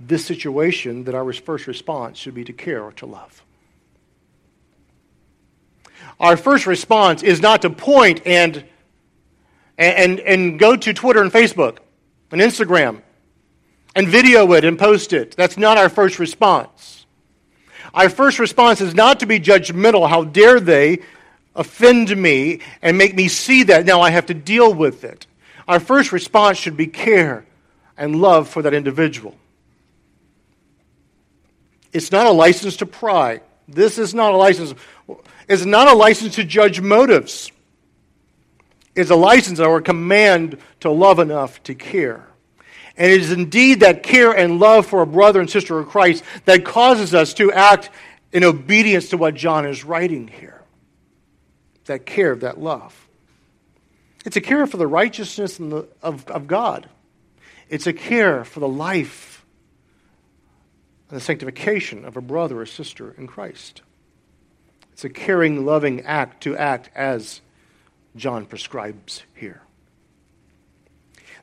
this 0.00 0.24
situation, 0.24 1.04
that 1.04 1.14
our 1.14 1.32
first 1.32 1.66
response 1.66 2.18
should 2.18 2.34
be 2.34 2.44
to 2.44 2.52
care 2.52 2.82
or 2.82 2.92
to 2.92 3.06
love. 3.06 3.42
Our 6.18 6.36
first 6.36 6.66
response 6.66 7.22
is 7.22 7.40
not 7.40 7.62
to 7.62 7.70
point 7.70 8.22
and, 8.26 8.64
and, 9.76 10.20
and 10.20 10.58
go 10.58 10.74
to 10.74 10.94
Twitter 10.94 11.20
and 11.20 11.30
Facebook 11.30 11.78
and 12.32 12.40
Instagram 12.40 13.02
and 13.94 14.08
video 14.08 14.52
it 14.52 14.64
and 14.64 14.78
post 14.78 15.12
it. 15.12 15.36
That's 15.36 15.56
not 15.56 15.78
our 15.78 15.88
first 15.88 16.18
response. 16.18 17.06
Our 17.92 18.08
first 18.08 18.38
response 18.38 18.80
is 18.80 18.94
not 18.94 19.20
to 19.20 19.26
be 19.26 19.38
judgmental. 19.38 20.08
How 20.08 20.24
dare 20.24 20.60
they 20.60 21.00
offend 21.58 22.16
me 22.16 22.60
and 22.80 22.96
make 22.96 23.14
me 23.14 23.28
see 23.28 23.64
that? 23.64 23.84
Now 23.84 24.00
I 24.00 24.10
have 24.10 24.26
to 24.26 24.34
deal 24.34 24.72
with 24.72 25.04
it. 25.04 25.26
Our 25.66 25.80
first 25.80 26.12
response 26.12 26.56
should 26.56 26.78
be 26.78 26.86
care 26.86 27.44
and 27.98 28.16
love 28.16 28.48
for 28.48 28.62
that 28.62 28.72
individual. 28.72 29.36
It's 31.92 32.12
not 32.12 32.26
a 32.26 32.30
license 32.30 32.78
to 32.78 32.86
pry. 32.86 33.40
This 33.66 33.98
is 33.98 34.14
not 34.14 34.32
a 34.32 34.36
license. 34.36 34.74
It's 35.48 35.64
not 35.64 35.88
a 35.88 35.94
license 35.94 36.36
to 36.36 36.44
judge 36.44 36.80
motives. 36.80 37.52
It's 38.94 39.10
a 39.10 39.16
license 39.16 39.60
or 39.60 39.78
a 39.78 39.82
command 39.82 40.58
to 40.80 40.90
love 40.90 41.18
enough 41.18 41.62
to 41.64 41.74
care. 41.74 42.26
And 42.96 43.12
it 43.12 43.20
is 43.20 43.30
indeed 43.30 43.80
that 43.80 44.02
care 44.02 44.32
and 44.32 44.58
love 44.58 44.86
for 44.86 45.02
a 45.02 45.06
brother 45.06 45.40
and 45.40 45.48
sister 45.48 45.78
of 45.78 45.88
Christ 45.88 46.24
that 46.46 46.64
causes 46.64 47.14
us 47.14 47.34
to 47.34 47.52
act 47.52 47.90
in 48.32 48.42
obedience 48.42 49.10
to 49.10 49.16
what 49.16 49.34
John 49.34 49.66
is 49.66 49.84
writing 49.84 50.28
here. 50.28 50.57
That 51.88 52.04
care, 52.04 52.32
of 52.32 52.40
that 52.40 52.60
love. 52.60 53.08
It's 54.24 54.36
a 54.36 54.42
care 54.42 54.66
for 54.66 54.76
the 54.76 54.86
righteousness 54.86 55.56
the, 55.56 55.88
of, 56.02 56.28
of 56.28 56.46
God. 56.46 56.86
It's 57.70 57.86
a 57.86 57.94
care 57.94 58.44
for 58.44 58.60
the 58.60 58.68
life 58.68 59.44
and 61.08 61.16
the 61.16 61.24
sanctification 61.24 62.04
of 62.04 62.18
a 62.18 62.20
brother 62.20 62.60
or 62.60 62.66
sister 62.66 63.14
in 63.16 63.26
Christ. 63.26 63.80
It's 64.92 65.04
a 65.04 65.08
caring, 65.08 65.64
loving 65.64 66.02
act 66.02 66.42
to 66.42 66.58
act 66.58 66.90
as 66.94 67.40
John 68.16 68.44
prescribes 68.44 69.22
here. 69.34 69.62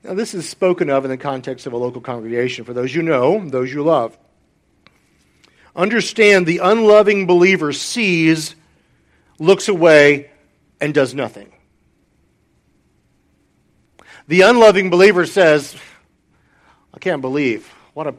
Now, 0.04 0.14
this 0.14 0.36
is 0.36 0.48
spoken 0.48 0.92
of 0.92 1.06
in 1.06 1.10
the 1.10 1.18
context 1.18 1.66
of 1.66 1.74
a 1.74 1.78
local 1.78 2.02
congregation 2.02 2.66
for 2.66 2.74
those 2.74 2.94
you 2.94 3.02
know, 3.02 3.50
those 3.50 3.74
you 3.74 3.82
love. 3.82 4.16
Understand 5.76 6.46
the 6.46 6.60
unloving 6.60 7.26
believer 7.26 7.74
sees, 7.74 8.56
looks 9.40 9.68
away, 9.68 10.30
and 10.80 10.94
does 10.94 11.14
nothing. 11.14 11.52
The 14.28 14.42
unloving 14.42 14.90
believer 14.90 15.26
says, 15.26 15.76
I 16.94 17.00
can't 17.00 17.22
believe. 17.22 17.68
What 17.94 18.08
a. 18.08 18.16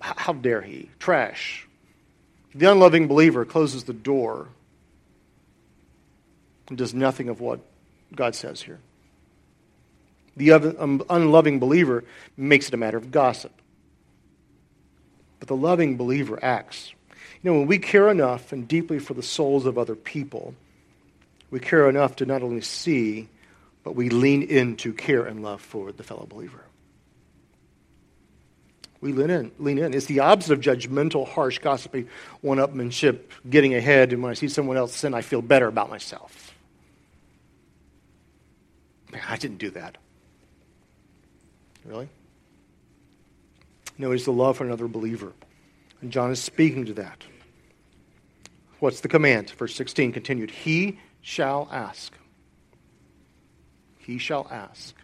How 0.00 0.32
dare 0.32 0.62
he? 0.62 0.90
Trash. 0.98 1.68
The 2.54 2.70
unloving 2.70 3.06
believer 3.06 3.44
closes 3.44 3.84
the 3.84 3.92
door 3.92 4.48
and 6.68 6.76
does 6.76 6.94
nothing 6.94 7.28
of 7.28 7.40
what 7.40 7.60
God 8.14 8.34
says 8.34 8.62
here. 8.62 8.80
The 10.36 10.52
um, 10.52 11.04
unloving 11.10 11.58
believer 11.58 12.04
makes 12.36 12.68
it 12.68 12.74
a 12.74 12.76
matter 12.76 12.96
of 12.96 13.10
gossip. 13.10 13.52
But 15.38 15.48
the 15.48 15.56
loving 15.56 15.96
believer 15.96 16.38
acts. 16.42 16.92
You 17.42 17.50
know, 17.50 17.58
when 17.58 17.68
we 17.68 17.78
care 17.78 18.10
enough 18.10 18.52
and 18.52 18.68
deeply 18.68 18.98
for 18.98 19.14
the 19.14 19.22
souls 19.22 19.64
of 19.66 19.78
other 19.78 19.94
people, 19.94 20.54
we 21.50 21.58
care 21.58 21.88
enough 21.88 22.16
to 22.16 22.26
not 22.26 22.42
only 22.42 22.60
see, 22.60 23.28
but 23.82 23.96
we 23.96 24.10
lean 24.10 24.42
into 24.42 24.92
care 24.92 25.24
and 25.24 25.42
love 25.42 25.60
for 25.60 25.90
the 25.90 26.02
fellow 26.02 26.26
believer. 26.26 26.64
We 29.00 29.14
lean 29.14 29.30
in. 29.30 29.50
Lean 29.58 29.78
in. 29.78 29.94
It's 29.94 30.04
the 30.04 30.20
opposite 30.20 30.52
of 30.52 30.60
judgmental, 30.60 31.26
harsh, 31.26 31.58
gossipy, 31.58 32.06
one-upmanship, 32.42 33.20
getting 33.48 33.74
ahead, 33.74 34.12
and 34.12 34.22
when 34.22 34.30
I 34.30 34.34
see 34.34 34.48
someone 34.48 34.76
else 34.76 34.94
sin, 34.94 35.14
I 35.14 35.22
feel 35.22 35.40
better 35.40 35.66
about 35.66 35.88
myself. 35.88 36.54
Man, 39.10 39.22
I 39.26 39.36
didn't 39.36 39.58
do 39.58 39.70
that. 39.70 39.96
Really? 41.86 42.10
No, 43.96 44.12
it's 44.12 44.26
the 44.26 44.32
love 44.32 44.58
for 44.58 44.64
another 44.64 44.86
believer. 44.86 45.32
And 46.00 46.10
John 46.10 46.30
is 46.30 46.42
speaking 46.42 46.86
to 46.86 46.94
that. 46.94 47.24
What's 48.78 49.00
the 49.00 49.08
command? 49.08 49.50
Verse 49.50 49.74
16 49.74 50.12
continued 50.12 50.50
He 50.50 50.98
shall 51.20 51.68
ask. 51.70 52.14
He 53.98 54.18
shall 54.18 54.48
ask. 54.50 54.94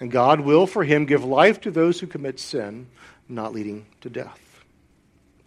And 0.00 0.10
God 0.10 0.40
will 0.40 0.66
for 0.66 0.82
him 0.82 1.06
give 1.06 1.24
life 1.24 1.60
to 1.60 1.70
those 1.70 2.00
who 2.00 2.08
commit 2.08 2.40
sin, 2.40 2.88
not 3.28 3.54
leading 3.54 3.86
to 4.00 4.10
death. 4.10 4.40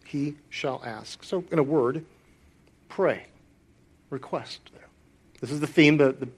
He 0.06 0.38
shall 0.50 0.82
ask. 0.86 1.24
So, 1.24 1.44
in 1.52 1.60
a 1.60 1.64
word, 1.64 2.06
pray, 2.88 3.26
request. 4.10 4.72
This 5.42 5.52
is 5.52 5.60
the 5.60 5.68
theme, 5.68 5.98
the, 5.98 6.14
the 6.14 6.30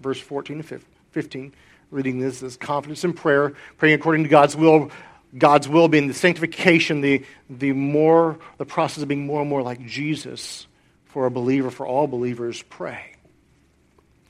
verse 0.00 0.18
14 0.18 0.62
to 0.62 0.80
15 1.10 1.52
reading 1.90 2.18
this 2.18 2.42
is 2.42 2.56
confidence 2.56 3.04
in 3.04 3.12
prayer, 3.12 3.54
praying 3.78 3.94
according 3.94 4.22
to 4.22 4.28
God's 4.28 4.56
will, 4.56 4.90
God's 5.36 5.68
will 5.68 5.88
being 5.88 6.08
the 6.08 6.14
sanctification, 6.14 7.00
the, 7.00 7.24
the 7.50 7.72
more, 7.72 8.38
the 8.56 8.64
process 8.64 9.02
of 9.02 9.08
being 9.08 9.26
more 9.26 9.40
and 9.40 9.50
more 9.50 9.62
like 9.62 9.84
Jesus 9.84 10.66
for 11.06 11.26
a 11.26 11.30
believer, 11.30 11.70
for 11.70 11.86
all 11.86 12.06
believers, 12.06 12.62
pray. 12.62 13.12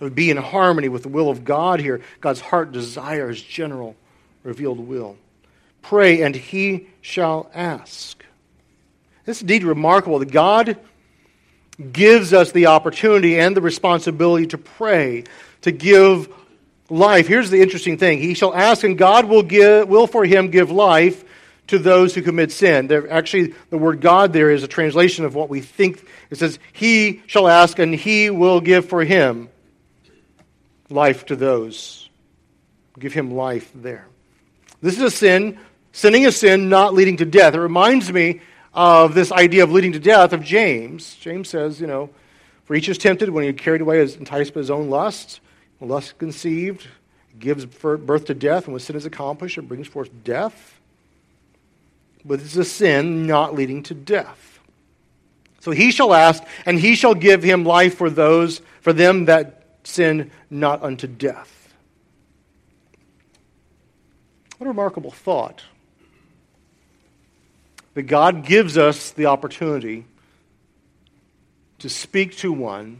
It 0.00 0.04
would 0.04 0.14
be 0.14 0.30
in 0.30 0.36
harmony 0.36 0.88
with 0.88 1.02
the 1.02 1.08
will 1.08 1.28
of 1.28 1.44
God 1.44 1.80
here, 1.80 2.00
God's 2.20 2.40
heart 2.40 2.72
desires, 2.72 3.40
general, 3.42 3.96
revealed 4.42 4.78
will. 4.78 5.16
Pray, 5.82 6.22
and 6.22 6.34
he 6.34 6.88
shall 7.00 7.50
ask. 7.54 8.24
It's 9.26 9.40
indeed 9.40 9.64
remarkable 9.64 10.18
that 10.20 10.32
God 10.32 10.78
gives 11.92 12.32
us 12.32 12.52
the 12.52 12.66
opportunity 12.66 13.38
and 13.38 13.56
the 13.56 13.60
responsibility 13.60 14.46
to 14.48 14.58
pray, 14.58 15.24
to 15.62 15.70
give 15.70 16.32
life. 16.90 17.26
Here's 17.26 17.50
the 17.50 17.60
interesting 17.60 17.98
thing 17.98 18.20
He 18.20 18.34
shall 18.34 18.54
ask, 18.54 18.84
and 18.84 18.96
God 18.96 19.26
will, 19.26 19.42
give, 19.42 19.88
will 19.88 20.06
for 20.06 20.24
him 20.24 20.50
give 20.50 20.70
life 20.70 21.24
to 21.68 21.78
those 21.78 22.14
who 22.14 22.22
commit 22.22 22.50
sin. 22.50 22.86
There, 22.86 23.10
actually, 23.10 23.54
the 23.70 23.78
word 23.78 24.00
God 24.00 24.32
there 24.32 24.50
is 24.50 24.62
a 24.62 24.68
translation 24.68 25.24
of 25.24 25.34
what 25.34 25.48
we 25.48 25.60
think. 25.60 26.04
It 26.30 26.38
says, 26.38 26.58
He 26.72 27.22
shall 27.26 27.48
ask, 27.48 27.78
and 27.78 27.94
He 27.94 28.30
will 28.30 28.60
give 28.60 28.88
for 28.88 29.04
him 29.04 29.48
life 30.90 31.26
to 31.26 31.36
those. 31.36 32.08
Give 32.98 33.12
him 33.12 33.32
life 33.32 33.70
there. 33.74 34.06
This 34.80 34.96
is 34.96 35.02
a 35.02 35.10
sin. 35.10 35.58
Sinning 35.92 36.26
a 36.26 36.32
sin 36.32 36.68
not 36.68 36.94
leading 36.94 37.16
to 37.18 37.24
death. 37.24 37.54
It 37.54 37.60
reminds 37.60 38.12
me 38.12 38.40
of 38.72 39.14
this 39.14 39.32
idea 39.32 39.64
of 39.64 39.72
leading 39.72 39.92
to 39.92 39.98
death 39.98 40.32
of 40.32 40.42
James. 40.42 41.16
James 41.16 41.48
says, 41.48 41.80
you 41.80 41.86
know, 41.86 42.10
for 42.64 42.74
each 42.74 42.88
is 42.88 42.98
tempted 42.98 43.30
when 43.30 43.44
he 43.44 43.52
carried 43.52 43.80
away, 43.80 44.00
is 44.00 44.16
enticed 44.16 44.54
by 44.54 44.60
his 44.60 44.70
own 44.70 44.90
lust. 44.90 45.40
Lust 45.80 46.18
conceived, 46.18 46.86
gives 47.38 47.64
birth 47.66 48.24
to 48.26 48.34
death, 48.34 48.64
and 48.64 48.72
when 48.72 48.80
sin 48.80 48.96
is 48.96 49.06
accomplished, 49.06 49.58
it 49.58 49.62
brings 49.62 49.86
forth 49.86 50.10
death 50.24 50.78
but 52.24 52.40
it's 52.40 52.56
a 52.56 52.64
sin 52.64 53.26
not 53.26 53.54
leading 53.54 53.82
to 53.84 53.94
death. 53.94 54.60
So 55.60 55.70
he 55.70 55.90
shall 55.90 56.14
ask, 56.14 56.42
and 56.66 56.78
he 56.78 56.94
shall 56.94 57.14
give 57.14 57.42
him 57.42 57.64
life 57.64 57.96
for 57.96 58.10
those, 58.10 58.60
for 58.80 58.92
them 58.92 59.24
that 59.24 59.64
sin 59.82 60.30
not 60.50 60.82
unto 60.82 61.06
death. 61.06 61.74
What 64.58 64.66
a 64.66 64.68
remarkable 64.68 65.10
thought. 65.10 65.62
That 67.94 68.02
God 68.02 68.44
gives 68.44 68.76
us 68.76 69.10
the 69.10 69.26
opportunity 69.26 70.04
to 71.78 71.88
speak 71.88 72.36
to 72.38 72.52
one 72.52 72.98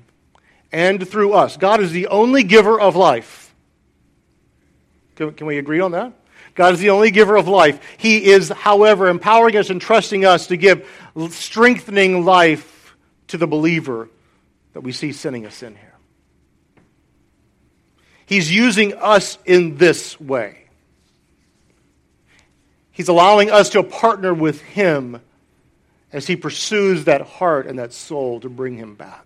and 0.73 1.07
through 1.07 1.33
us. 1.33 1.57
God 1.57 1.81
is 1.81 1.93
the 1.93 2.09
only 2.09 2.43
giver 2.43 2.81
of 2.81 2.97
life. 2.97 3.55
Can, 5.17 5.33
can 5.33 5.47
we 5.47 5.59
agree 5.59 5.81
on 5.81 5.93
that? 5.93 6.13
God 6.55 6.75
is 6.75 6.81
the 6.81 6.91
only 6.91 7.11
giver 7.11 7.37
of 7.37 7.47
life. 7.47 7.81
He 7.99 8.31
is, 8.31 8.49
however, 8.49 9.09
empowering 9.09 9.57
us 9.57 9.71
and 9.71 9.81
trusting 9.81 10.25
us 10.25 10.49
to 10.49 10.57
give 10.57 10.89
strengthening 11.31 12.25
life 12.25 12.97
to 13.29 13.39
the 13.39 13.47
believer 13.47 14.09
that 14.73 14.81
we 14.81 14.93
see 14.93 15.13
sinning 15.13 15.47
us 15.47 15.63
in 15.63 15.75
here. 15.75 15.95
He's 18.27 18.53
using 18.53 18.95
us 18.95 19.39
in 19.45 19.77
this 19.77 20.21
way. 20.21 20.67
He's 22.91 23.09
allowing 23.09 23.51
us 23.51 23.71
to 23.71 23.83
partner 23.83 24.35
with 24.35 24.61
Him 24.61 25.21
as 26.13 26.27
He 26.27 26.37
pursues 26.37 27.05
that 27.05 27.23
heart 27.23 27.67
and 27.67 27.79
that 27.79 27.93
soul 27.93 28.41
to 28.41 28.49
bring 28.49 28.77
Him 28.77 28.97
back. 28.97 29.25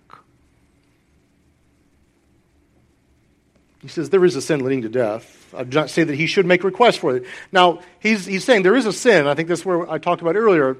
He 3.82 3.88
says 3.88 4.10
there 4.10 4.24
is 4.24 4.36
a 4.36 4.42
sin 4.42 4.64
leading 4.64 4.82
to 4.82 4.88
death. 4.88 5.52
I 5.54 5.64
do 5.64 5.76
not 5.76 5.90
say 5.90 6.04
that 6.04 6.14
he 6.14 6.26
should 6.26 6.46
make 6.46 6.64
request 6.64 7.00
for 7.00 7.16
it. 7.16 7.26
Now, 7.50 7.80
he's, 8.00 8.24
he's 8.24 8.44
saying 8.44 8.62
there 8.62 8.76
is 8.76 8.86
a 8.86 8.92
sin. 8.92 9.26
I 9.26 9.34
think 9.34 9.48
that's 9.48 9.64
where 9.64 9.90
I 9.90 9.98
talked 9.98 10.22
about 10.22 10.36
earlier. 10.36 10.78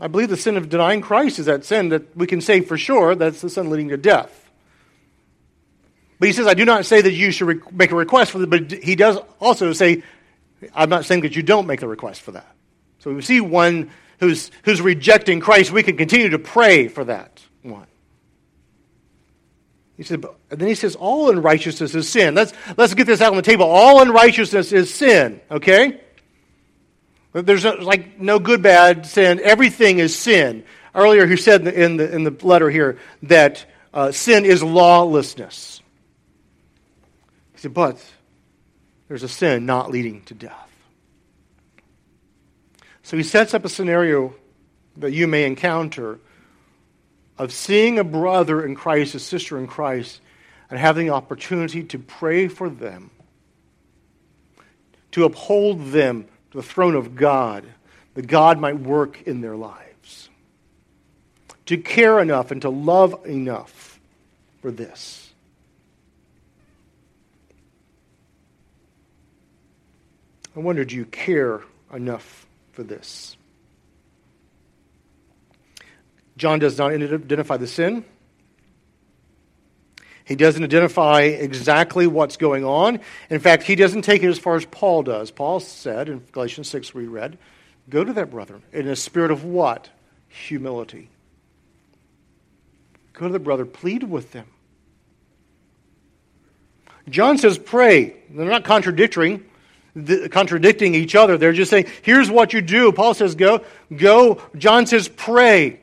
I 0.00 0.06
believe 0.06 0.28
the 0.28 0.36
sin 0.36 0.56
of 0.56 0.68
denying 0.68 1.00
Christ 1.00 1.38
is 1.38 1.46
that 1.46 1.64
sin 1.64 1.90
that 1.90 2.16
we 2.16 2.26
can 2.26 2.40
say 2.40 2.60
for 2.60 2.78
sure 2.78 3.14
that's 3.14 3.40
the 3.40 3.50
sin 3.50 3.70
leading 3.70 3.88
to 3.88 3.96
death. 3.96 4.40
But 6.18 6.28
he 6.28 6.32
says, 6.32 6.46
I 6.46 6.54
do 6.54 6.64
not 6.64 6.86
say 6.86 7.02
that 7.02 7.12
you 7.12 7.32
should 7.32 7.46
re- 7.46 7.60
make 7.72 7.90
a 7.90 7.96
request 7.96 8.30
for 8.30 8.42
it, 8.42 8.48
but 8.48 8.72
he 8.72 8.94
does 8.94 9.18
also 9.40 9.72
say, 9.72 10.02
I'm 10.74 10.88
not 10.88 11.04
saying 11.04 11.22
that 11.22 11.36
you 11.36 11.42
don't 11.42 11.66
make 11.66 11.82
a 11.82 11.88
request 11.88 12.22
for 12.22 12.32
that. 12.32 12.54
So 13.00 13.12
we 13.12 13.20
see 13.20 13.40
one 13.40 13.90
who's, 14.20 14.50
who's 14.62 14.80
rejecting 14.80 15.40
Christ, 15.40 15.72
we 15.72 15.82
can 15.82 15.96
continue 15.96 16.30
to 16.30 16.38
pray 16.38 16.88
for 16.88 17.04
that 17.04 17.42
one. 17.62 17.86
He 19.96 20.02
said, 20.02 20.24
and 20.50 20.60
then 20.60 20.68
he 20.68 20.74
says, 20.74 20.96
all 20.96 21.30
unrighteousness 21.30 21.94
is 21.94 22.08
sin. 22.08 22.34
Let's, 22.34 22.52
let's 22.76 22.94
get 22.94 23.06
this 23.06 23.20
out 23.20 23.30
on 23.30 23.36
the 23.36 23.42
table. 23.42 23.64
All 23.64 24.02
unrighteousness 24.02 24.72
is 24.72 24.92
sin, 24.92 25.40
okay? 25.50 26.00
There's 27.32 27.64
no, 27.64 27.74
like 27.74 28.20
no 28.20 28.38
good, 28.38 28.62
bad 28.62 29.06
sin. 29.06 29.40
Everything 29.42 29.98
is 29.98 30.16
sin. 30.16 30.64
Earlier, 30.94 31.26
he 31.26 31.36
said 31.36 31.66
in 31.66 31.96
the, 31.96 32.12
in 32.12 32.24
the 32.24 32.36
letter 32.42 32.70
here 32.70 32.98
that 33.24 33.66
uh, 33.92 34.12
sin 34.12 34.44
is 34.44 34.62
lawlessness. 34.62 35.80
He 37.52 37.58
said, 37.58 37.74
but 37.74 38.04
there's 39.08 39.22
a 39.22 39.28
sin 39.28 39.66
not 39.66 39.90
leading 39.90 40.22
to 40.22 40.34
death. 40.34 40.70
So 43.02 43.16
he 43.16 43.22
sets 43.22 43.54
up 43.54 43.64
a 43.64 43.68
scenario 43.68 44.34
that 44.96 45.12
you 45.12 45.26
may 45.26 45.44
encounter 45.44 46.18
of 47.38 47.52
seeing 47.52 47.98
a 47.98 48.04
brother 48.04 48.64
in 48.64 48.74
Christ, 48.74 49.14
a 49.14 49.18
sister 49.18 49.58
in 49.58 49.66
Christ, 49.66 50.20
and 50.70 50.78
having 50.78 51.06
the 51.06 51.12
opportunity 51.12 51.82
to 51.84 51.98
pray 51.98 52.48
for 52.48 52.68
them, 52.68 53.10
to 55.12 55.24
uphold 55.24 55.86
them 55.86 56.26
to 56.50 56.58
the 56.58 56.62
throne 56.62 56.94
of 56.94 57.16
God, 57.16 57.64
that 58.14 58.26
God 58.26 58.58
might 58.58 58.78
work 58.78 59.22
in 59.22 59.40
their 59.40 59.56
lives, 59.56 60.28
to 61.66 61.76
care 61.76 62.20
enough 62.20 62.50
and 62.50 62.62
to 62.62 62.70
love 62.70 63.26
enough 63.26 63.98
for 64.62 64.70
this. 64.70 65.30
I 70.56 70.60
wonder, 70.60 70.84
do 70.84 70.94
you 70.94 71.04
care 71.06 71.62
enough 71.92 72.46
for 72.72 72.84
this? 72.84 73.36
John 76.36 76.58
does 76.58 76.78
not 76.78 76.92
identify 76.92 77.56
the 77.56 77.66
sin. 77.66 78.04
He 80.24 80.36
doesn't 80.36 80.64
identify 80.64 81.22
exactly 81.22 82.06
what's 82.06 82.36
going 82.36 82.64
on. 82.64 83.00
In 83.28 83.40
fact, 83.40 83.64
he 83.64 83.74
doesn't 83.74 84.02
take 84.02 84.22
it 84.22 84.28
as 84.28 84.38
far 84.38 84.56
as 84.56 84.64
Paul 84.64 85.02
does. 85.02 85.30
Paul 85.30 85.60
said 85.60 86.08
in 86.08 86.24
Galatians 86.32 86.68
6, 86.68 86.94
we 86.94 87.06
read, 87.06 87.36
Go 87.90 88.02
to 88.02 88.12
that 88.14 88.30
brother 88.30 88.60
in 88.72 88.88
a 88.88 88.96
spirit 88.96 89.30
of 89.30 89.44
what? 89.44 89.90
Humility. 90.28 91.10
Go 93.12 93.26
to 93.26 93.32
the 93.32 93.38
brother, 93.38 93.66
plead 93.66 94.02
with 94.02 94.32
them. 94.32 94.46
John 97.08 97.36
says, 97.36 97.58
Pray. 97.58 98.16
They're 98.30 98.48
not 98.48 98.64
contradicting. 98.64 99.44
Contradicting 100.30 100.94
each 100.94 101.14
other. 101.14 101.36
They're 101.36 101.52
just 101.52 101.70
saying, 101.70 101.86
here's 102.02 102.30
what 102.30 102.52
you 102.52 102.62
do. 102.62 102.90
Paul 102.90 103.14
says, 103.14 103.36
go, 103.36 103.64
go. 103.94 104.42
John 104.56 104.86
says, 104.86 105.06
pray. 105.06 105.78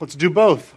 Let's 0.00 0.14
do 0.14 0.30
both. 0.30 0.74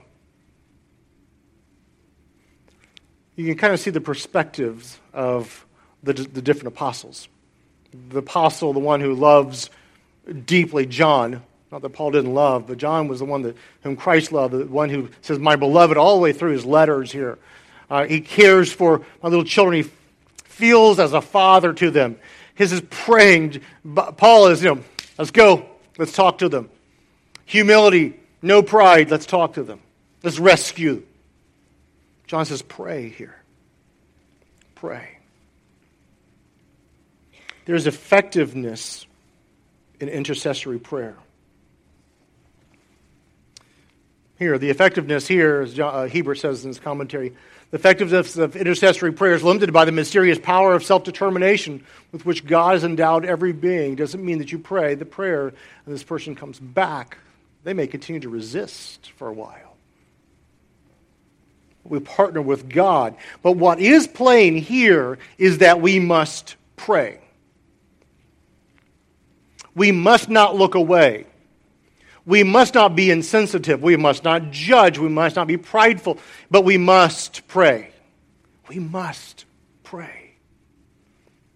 You 3.35 3.45
can 3.45 3.55
kind 3.55 3.73
of 3.73 3.79
see 3.79 3.89
the 3.89 4.01
perspectives 4.01 4.99
of 5.13 5.65
the, 6.03 6.13
the 6.13 6.41
different 6.41 6.67
apostles. 6.67 7.29
The 8.09 8.19
apostle, 8.19 8.73
the 8.73 8.79
one 8.79 8.99
who 8.99 9.15
loves 9.15 9.69
deeply 10.45 10.85
John, 10.85 11.41
not 11.71 11.81
that 11.81 11.89
Paul 11.89 12.11
didn't 12.11 12.33
love, 12.33 12.67
but 12.67 12.77
John 12.77 13.07
was 13.07 13.19
the 13.19 13.25
one 13.25 13.41
that, 13.43 13.55
whom 13.81 13.95
Christ 13.95 14.31
loved, 14.31 14.53
the 14.53 14.65
one 14.65 14.89
who 14.89 15.09
says, 15.21 15.39
My 15.39 15.55
beloved, 15.55 15.97
all 15.97 16.15
the 16.15 16.21
way 16.21 16.33
through 16.33 16.51
his 16.51 16.65
letters 16.65 17.11
here. 17.11 17.39
Uh, 17.89 18.05
he 18.05 18.21
cares 18.21 18.71
for 18.71 19.05
my 19.21 19.29
little 19.29 19.45
children. 19.45 19.83
He 19.83 19.89
feels 20.43 20.99
as 20.99 21.13
a 21.13 21.21
father 21.21 21.73
to 21.73 21.89
them. 21.89 22.17
His 22.55 22.71
is 22.71 22.81
praying. 22.89 23.61
Paul 24.17 24.47
is, 24.47 24.63
you 24.63 24.75
know, 24.75 24.83
let's 25.17 25.31
go. 25.31 25.65
Let's 25.97 26.13
talk 26.13 26.39
to 26.39 26.49
them. 26.49 26.69
Humility, 27.45 28.19
no 28.43 28.61
pride. 28.61 29.09
Let's 29.09 29.25
talk 29.25 29.53
to 29.53 29.63
them. 29.63 29.79
Let's 30.21 30.37
rescue. 30.37 31.03
John 32.27 32.45
says, 32.45 32.61
pray 32.61 33.09
here. 33.09 33.35
Pray. 34.75 35.17
There's 37.65 37.87
effectiveness 37.87 39.05
in 39.99 40.09
intercessory 40.09 40.79
prayer. 40.79 41.15
Here, 44.37 44.57
the 44.57 44.69
effectiveness 44.69 45.27
here, 45.27 45.61
as 45.61 45.79
uh, 45.79 46.09
Hiebert 46.11 46.37
says 46.37 46.65
in 46.65 46.69
his 46.69 46.79
commentary, 46.79 47.29
the 47.71 47.77
effectiveness 47.77 48.35
of 48.35 48.55
intercessory 48.55 49.13
prayer 49.13 49.35
is 49.35 49.43
limited 49.43 49.71
by 49.71 49.85
the 49.85 49.91
mysterious 49.91 50.37
power 50.37 50.73
of 50.73 50.83
self 50.83 51.05
determination 51.05 51.85
with 52.11 52.25
which 52.25 52.45
God 52.45 52.73
has 52.73 52.83
endowed 52.83 53.25
every 53.25 53.53
being. 53.53 53.95
Doesn't 53.95 54.23
mean 54.23 54.39
that 54.39 54.51
you 54.51 54.59
pray 54.59 54.95
the 54.95 55.05
prayer 55.05 55.47
and 55.47 55.95
this 55.95 56.03
person 56.03 56.35
comes 56.35 56.59
back 56.59 57.17
they 57.63 57.73
may 57.73 57.87
continue 57.87 58.21
to 58.21 58.29
resist 58.29 59.11
for 59.15 59.27
a 59.27 59.33
while. 59.33 59.77
We 61.83 61.99
partner 61.99 62.41
with 62.41 62.69
God. 62.69 63.15
But 63.41 63.53
what 63.53 63.79
is 63.79 64.07
plain 64.07 64.55
here 64.55 65.17
is 65.37 65.59
that 65.59 65.81
we 65.81 65.99
must 65.99 66.55
pray. 66.75 67.19
We 69.75 69.91
must 69.91 70.29
not 70.29 70.55
look 70.55 70.75
away. 70.75 71.25
We 72.25 72.43
must 72.43 72.73
not 72.73 72.95
be 72.95 73.11
insensitive. 73.11 73.83
We 73.83 73.97
must 73.97 74.23
not 74.23 74.51
judge. 74.51 74.97
We 74.97 75.09
must 75.09 75.35
not 75.35 75.47
be 75.47 75.57
prideful. 75.57 76.19
But 76.49 76.63
we 76.63 76.77
must 76.77 77.47
pray. 77.47 77.91
We 78.69 78.79
must 78.79 79.45
pray. 79.83 80.35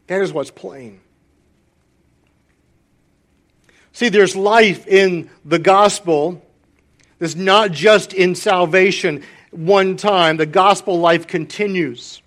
That 0.07 0.21
is 0.21 0.33
what's 0.33 0.51
plain. 0.51 0.99
See, 3.97 4.09
there's 4.09 4.35
life 4.35 4.85
in 4.85 5.27
the 5.43 5.57
gospel. 5.57 6.45
It's 7.19 7.33
not 7.33 7.71
just 7.71 8.13
in 8.13 8.35
salvation 8.35 9.23
one 9.49 9.97
time. 9.97 10.37
The 10.37 10.45
gospel 10.45 10.99
life 10.99 11.25
continues. 11.25 12.21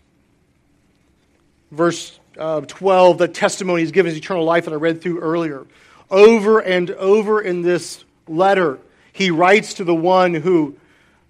Verse 1.71 2.19
uh, 2.37 2.63
12, 2.63 3.19
the 3.19 3.29
testimony 3.29 3.83
is 3.83 3.93
given 3.93 4.11
as 4.11 4.19
eternal 4.19 4.43
life 4.43 4.65
that 4.65 4.73
I 4.73 4.79
read 4.79 5.01
through 5.01 5.21
earlier. 5.21 5.65
Over 6.11 6.59
and 6.59 6.91
over 6.91 7.41
in 7.41 7.63
this 7.63 8.05
letter, 8.27 8.81
he 9.13 9.31
writes 9.31 9.75
to 9.75 9.85
the 9.85 9.95
one 9.95 10.35
who, 10.35 10.75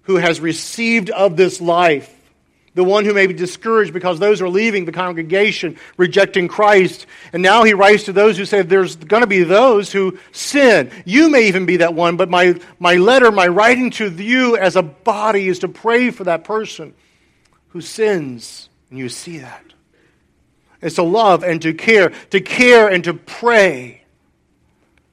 who 0.01 0.15
has 0.15 0.39
received 0.39 1.11
of 1.11 1.37
this 1.37 1.61
life, 1.61 2.11
the 2.73 2.83
one 2.83 3.03
who 3.03 3.13
may 3.13 3.27
be 3.27 3.33
discouraged 3.33 3.93
because 3.93 4.19
those 4.19 4.41
are 4.41 4.47
leaving 4.47 4.85
the 4.85 4.91
congregation, 4.91 5.77
rejecting 5.97 6.47
Christ. 6.47 7.05
And 7.33 7.43
now 7.43 7.63
he 7.63 7.73
writes 7.73 8.03
to 8.03 8.13
those 8.13 8.37
who 8.37 8.45
say 8.45 8.61
there's 8.61 8.95
going 8.95 9.21
to 9.21 9.27
be 9.27 9.43
those 9.43 9.91
who 9.91 10.17
sin. 10.31 10.89
You 11.05 11.29
may 11.29 11.47
even 11.47 11.65
be 11.65 11.77
that 11.77 11.93
one, 11.93 12.15
but 12.15 12.29
my, 12.29 12.59
my 12.79 12.95
letter, 12.95 13.31
my 13.31 13.47
writing 13.47 13.91
to 13.91 14.09
you 14.09 14.55
as 14.55 14.75
a 14.75 14.81
body 14.81 15.47
is 15.47 15.59
to 15.59 15.67
pray 15.67 16.11
for 16.11 16.23
that 16.25 16.45
person 16.45 16.93
who 17.69 17.81
sins. 17.81 18.69
And 18.89 18.99
you 18.99 19.09
see 19.09 19.39
that. 19.39 19.63
It's 20.81 20.95
to 20.95 21.03
love 21.03 21.43
and 21.43 21.61
to 21.61 21.73
care, 21.73 22.11
to 22.31 22.41
care 22.41 22.87
and 22.87 23.03
to 23.03 23.13
pray, 23.13 24.03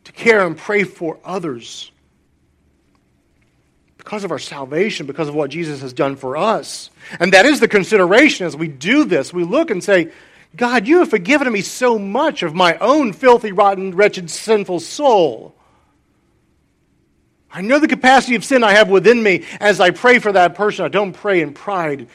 to 0.04 0.12
care 0.12 0.46
and 0.46 0.56
pray 0.56 0.84
for 0.84 1.18
others 1.24 1.90
because 4.08 4.24
of 4.24 4.30
our 4.30 4.38
salvation, 4.38 5.04
because 5.04 5.28
of 5.28 5.34
what 5.34 5.50
Jesus 5.50 5.82
has 5.82 5.92
done 5.92 6.16
for 6.16 6.34
us. 6.34 6.88
And 7.20 7.34
that 7.34 7.44
is 7.44 7.60
the 7.60 7.68
consideration 7.68 8.46
as 8.46 8.56
we 8.56 8.66
do 8.66 9.04
this. 9.04 9.34
We 9.34 9.44
look 9.44 9.70
and 9.70 9.84
say, 9.84 10.12
God, 10.56 10.88
you 10.88 11.00
have 11.00 11.10
forgiven 11.10 11.52
me 11.52 11.60
so 11.60 11.98
much 11.98 12.42
of 12.42 12.54
my 12.54 12.78
own 12.78 13.12
filthy, 13.12 13.52
rotten, 13.52 13.94
wretched, 13.94 14.30
sinful 14.30 14.80
soul. 14.80 15.54
I 17.52 17.60
know 17.60 17.78
the 17.78 17.86
capacity 17.86 18.34
of 18.34 18.46
sin 18.46 18.64
I 18.64 18.72
have 18.72 18.88
within 18.88 19.22
me 19.22 19.44
as 19.60 19.78
I 19.78 19.90
pray 19.90 20.20
for 20.20 20.32
that 20.32 20.54
person. 20.54 20.86
I 20.86 20.88
don't 20.88 21.12
pray 21.12 21.42
in 21.42 21.52
pride, 21.52 22.08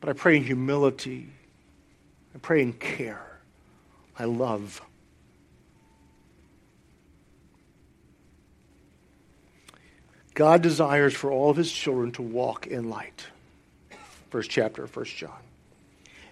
but 0.00 0.10
I 0.10 0.12
pray 0.12 0.36
in 0.36 0.44
humility. 0.44 1.26
I 2.36 2.38
pray 2.38 2.62
in 2.62 2.72
care. 2.72 3.40
I 4.16 4.26
love. 4.26 4.80
God 10.40 10.62
desires 10.62 11.12
for 11.12 11.30
all 11.30 11.50
of 11.50 11.58
his 11.58 11.70
children 11.70 12.12
to 12.12 12.22
walk 12.22 12.66
in 12.66 12.88
light. 12.88 13.26
First 14.30 14.48
chapter 14.48 14.84
of 14.84 14.96
1 14.96 15.04
John. 15.04 15.36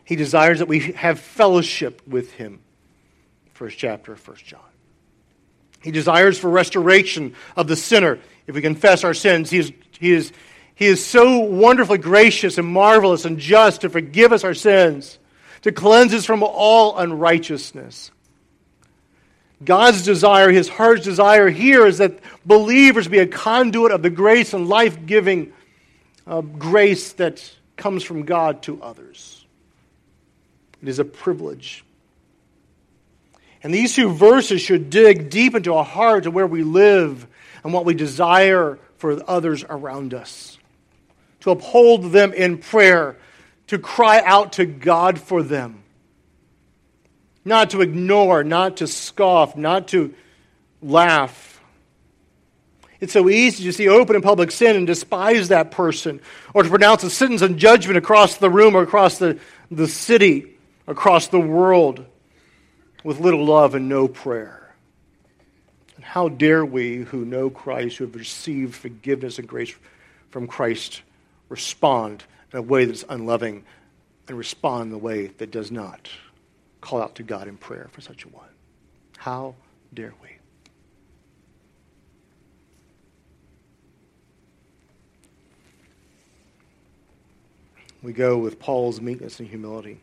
He 0.02 0.16
desires 0.16 0.60
that 0.60 0.66
we 0.66 0.92
have 0.92 1.20
fellowship 1.20 2.00
with 2.08 2.32
him. 2.32 2.60
First 3.52 3.76
chapter 3.76 4.14
of 4.14 4.26
1 4.26 4.38
John. 4.46 4.62
He 5.82 5.90
desires 5.90 6.38
for 6.38 6.48
restoration 6.48 7.34
of 7.54 7.68
the 7.68 7.76
sinner. 7.76 8.18
If 8.46 8.54
we 8.54 8.62
confess 8.62 9.04
our 9.04 9.12
sins, 9.12 9.50
he 9.50 9.58
is, 9.58 9.72
he 10.00 10.12
is, 10.12 10.32
he 10.74 10.86
is 10.86 11.04
so 11.04 11.40
wonderfully 11.40 11.98
gracious 11.98 12.56
and 12.56 12.66
marvelous 12.66 13.26
and 13.26 13.38
just 13.38 13.82
to 13.82 13.90
forgive 13.90 14.32
us 14.32 14.42
our 14.42 14.54
sins, 14.54 15.18
to 15.60 15.70
cleanse 15.70 16.14
us 16.14 16.24
from 16.24 16.42
all 16.42 16.96
unrighteousness. 16.96 18.10
God's 19.64 20.04
desire, 20.04 20.50
his 20.50 20.68
heart's 20.68 21.04
desire 21.04 21.48
here 21.48 21.86
is 21.86 21.98
that 21.98 22.20
believers 22.44 23.08
be 23.08 23.18
a 23.18 23.26
conduit 23.26 23.90
of 23.90 24.02
the 24.02 24.10
grace 24.10 24.54
and 24.54 24.68
life 24.68 25.04
giving 25.04 25.52
uh, 26.26 26.42
grace 26.42 27.12
that 27.14 27.56
comes 27.76 28.04
from 28.04 28.24
God 28.24 28.62
to 28.62 28.80
others. 28.82 29.44
It 30.80 30.88
is 30.88 31.00
a 31.00 31.04
privilege. 31.04 31.84
And 33.64 33.74
these 33.74 33.94
two 33.94 34.10
verses 34.10 34.60
should 34.60 34.90
dig 34.90 35.30
deep 35.30 35.56
into 35.56 35.74
our 35.74 35.84
heart 35.84 36.24
to 36.24 36.30
where 36.30 36.46
we 36.46 36.62
live 36.62 37.26
and 37.64 37.72
what 37.72 37.84
we 37.84 37.94
desire 37.94 38.78
for 38.98 39.20
others 39.28 39.64
around 39.68 40.14
us. 40.14 40.56
To 41.40 41.50
uphold 41.50 42.12
them 42.12 42.32
in 42.32 42.58
prayer, 42.58 43.16
to 43.68 43.78
cry 43.78 44.20
out 44.20 44.52
to 44.54 44.66
God 44.66 45.18
for 45.18 45.42
them 45.42 45.82
not 47.48 47.70
to 47.70 47.80
ignore, 47.80 48.44
not 48.44 48.76
to 48.78 48.86
scoff, 48.86 49.56
not 49.56 49.88
to 49.88 50.14
laugh. 50.80 51.60
It's 53.00 53.12
so 53.12 53.28
easy 53.28 53.64
to 53.64 53.72
see 53.72 53.88
open 53.88 54.16
and 54.16 54.24
public 54.24 54.50
sin 54.50 54.76
and 54.76 54.86
despise 54.86 55.48
that 55.48 55.70
person, 55.70 56.20
or 56.52 56.62
to 56.62 56.68
pronounce 56.68 57.04
a 57.04 57.10
sentence 57.10 57.42
and 57.42 57.58
judgment 57.58 57.96
across 57.96 58.36
the 58.36 58.50
room 58.50 58.74
or 58.74 58.82
across 58.82 59.18
the, 59.18 59.38
the 59.70 59.86
city, 59.86 60.56
across 60.86 61.28
the 61.28 61.40
world, 61.40 62.04
with 63.04 63.20
little 63.20 63.44
love 63.44 63.74
and 63.74 63.88
no 63.88 64.08
prayer. 64.08 64.74
And 65.94 66.04
how 66.04 66.28
dare 66.28 66.64
we 66.64 66.98
who 66.98 67.24
know 67.24 67.50
Christ, 67.50 67.98
who 67.98 68.04
have 68.04 68.16
received 68.16 68.74
forgiveness 68.74 69.38
and 69.38 69.46
grace 69.46 69.74
from 70.30 70.46
Christ, 70.48 71.02
respond 71.48 72.24
in 72.52 72.58
a 72.58 72.62
way 72.62 72.84
that's 72.84 73.04
unloving 73.08 73.64
and 74.26 74.36
respond 74.36 74.90
in 74.90 74.94
a 74.94 74.98
way 74.98 75.28
that 75.28 75.52
does 75.52 75.70
not? 75.70 76.08
Call 76.80 77.02
out 77.02 77.14
to 77.16 77.22
God 77.22 77.48
in 77.48 77.56
prayer 77.56 77.88
for 77.92 78.00
such 78.00 78.24
a 78.24 78.28
one. 78.28 78.48
How 79.16 79.54
dare 79.92 80.14
we? 80.22 80.28
We 88.00 88.12
go 88.12 88.38
with 88.38 88.60
Paul's 88.60 89.00
meekness 89.00 89.40
and 89.40 89.48
humility. 89.48 90.00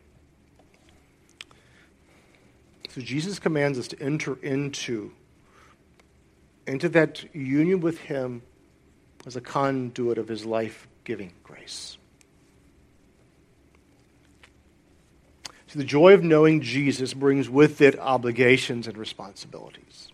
So 2.90 3.00
Jesus 3.00 3.38
commands 3.38 3.78
us 3.78 3.88
to 3.88 4.02
enter 4.02 4.38
into, 4.42 5.12
into 6.66 6.88
that 6.90 7.34
union 7.34 7.80
with 7.80 7.98
him 7.98 8.42
as 9.26 9.36
a 9.36 9.40
conduit 9.40 10.18
of 10.18 10.28
his 10.28 10.44
life-giving 10.44 11.32
grace. 11.42 11.96
The 15.74 15.84
joy 15.84 16.14
of 16.14 16.22
knowing 16.22 16.60
Jesus 16.60 17.12
brings 17.12 17.48
with 17.48 17.80
it 17.80 17.98
obligations 17.98 18.86
and 18.86 18.96
responsibilities. 18.96 20.08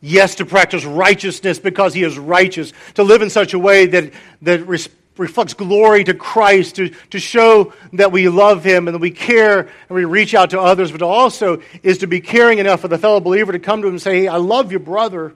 Yes, 0.00 0.34
to 0.36 0.46
practice 0.46 0.84
righteousness 0.84 1.58
because 1.58 1.94
he 1.94 2.04
is 2.04 2.18
righteous, 2.18 2.72
to 2.94 3.02
live 3.02 3.22
in 3.22 3.30
such 3.30 3.54
a 3.54 3.58
way 3.58 3.86
that, 3.86 4.12
that 4.42 4.66
res- 4.68 4.88
reflects 5.16 5.54
glory 5.54 6.04
to 6.04 6.14
Christ, 6.14 6.76
to, 6.76 6.90
to 7.10 7.18
show 7.18 7.72
that 7.94 8.12
we 8.12 8.28
love 8.28 8.62
him 8.64 8.86
and 8.86 8.94
that 8.94 9.00
we 9.00 9.10
care 9.10 9.60
and 9.60 9.90
we 9.90 10.04
reach 10.04 10.34
out 10.34 10.50
to 10.50 10.60
others, 10.60 10.92
but 10.92 11.02
also 11.02 11.62
is 11.82 11.98
to 11.98 12.06
be 12.06 12.20
caring 12.20 12.58
enough 12.58 12.80
for 12.80 12.88
the 12.88 12.98
fellow 12.98 13.20
believer 13.20 13.52
to 13.52 13.58
come 13.58 13.80
to 13.82 13.88
him 13.88 13.94
and 13.94 14.02
say, 14.02 14.20
hey, 14.20 14.28
I 14.28 14.36
love 14.36 14.70
your 14.70 14.80
brother. 14.80 15.34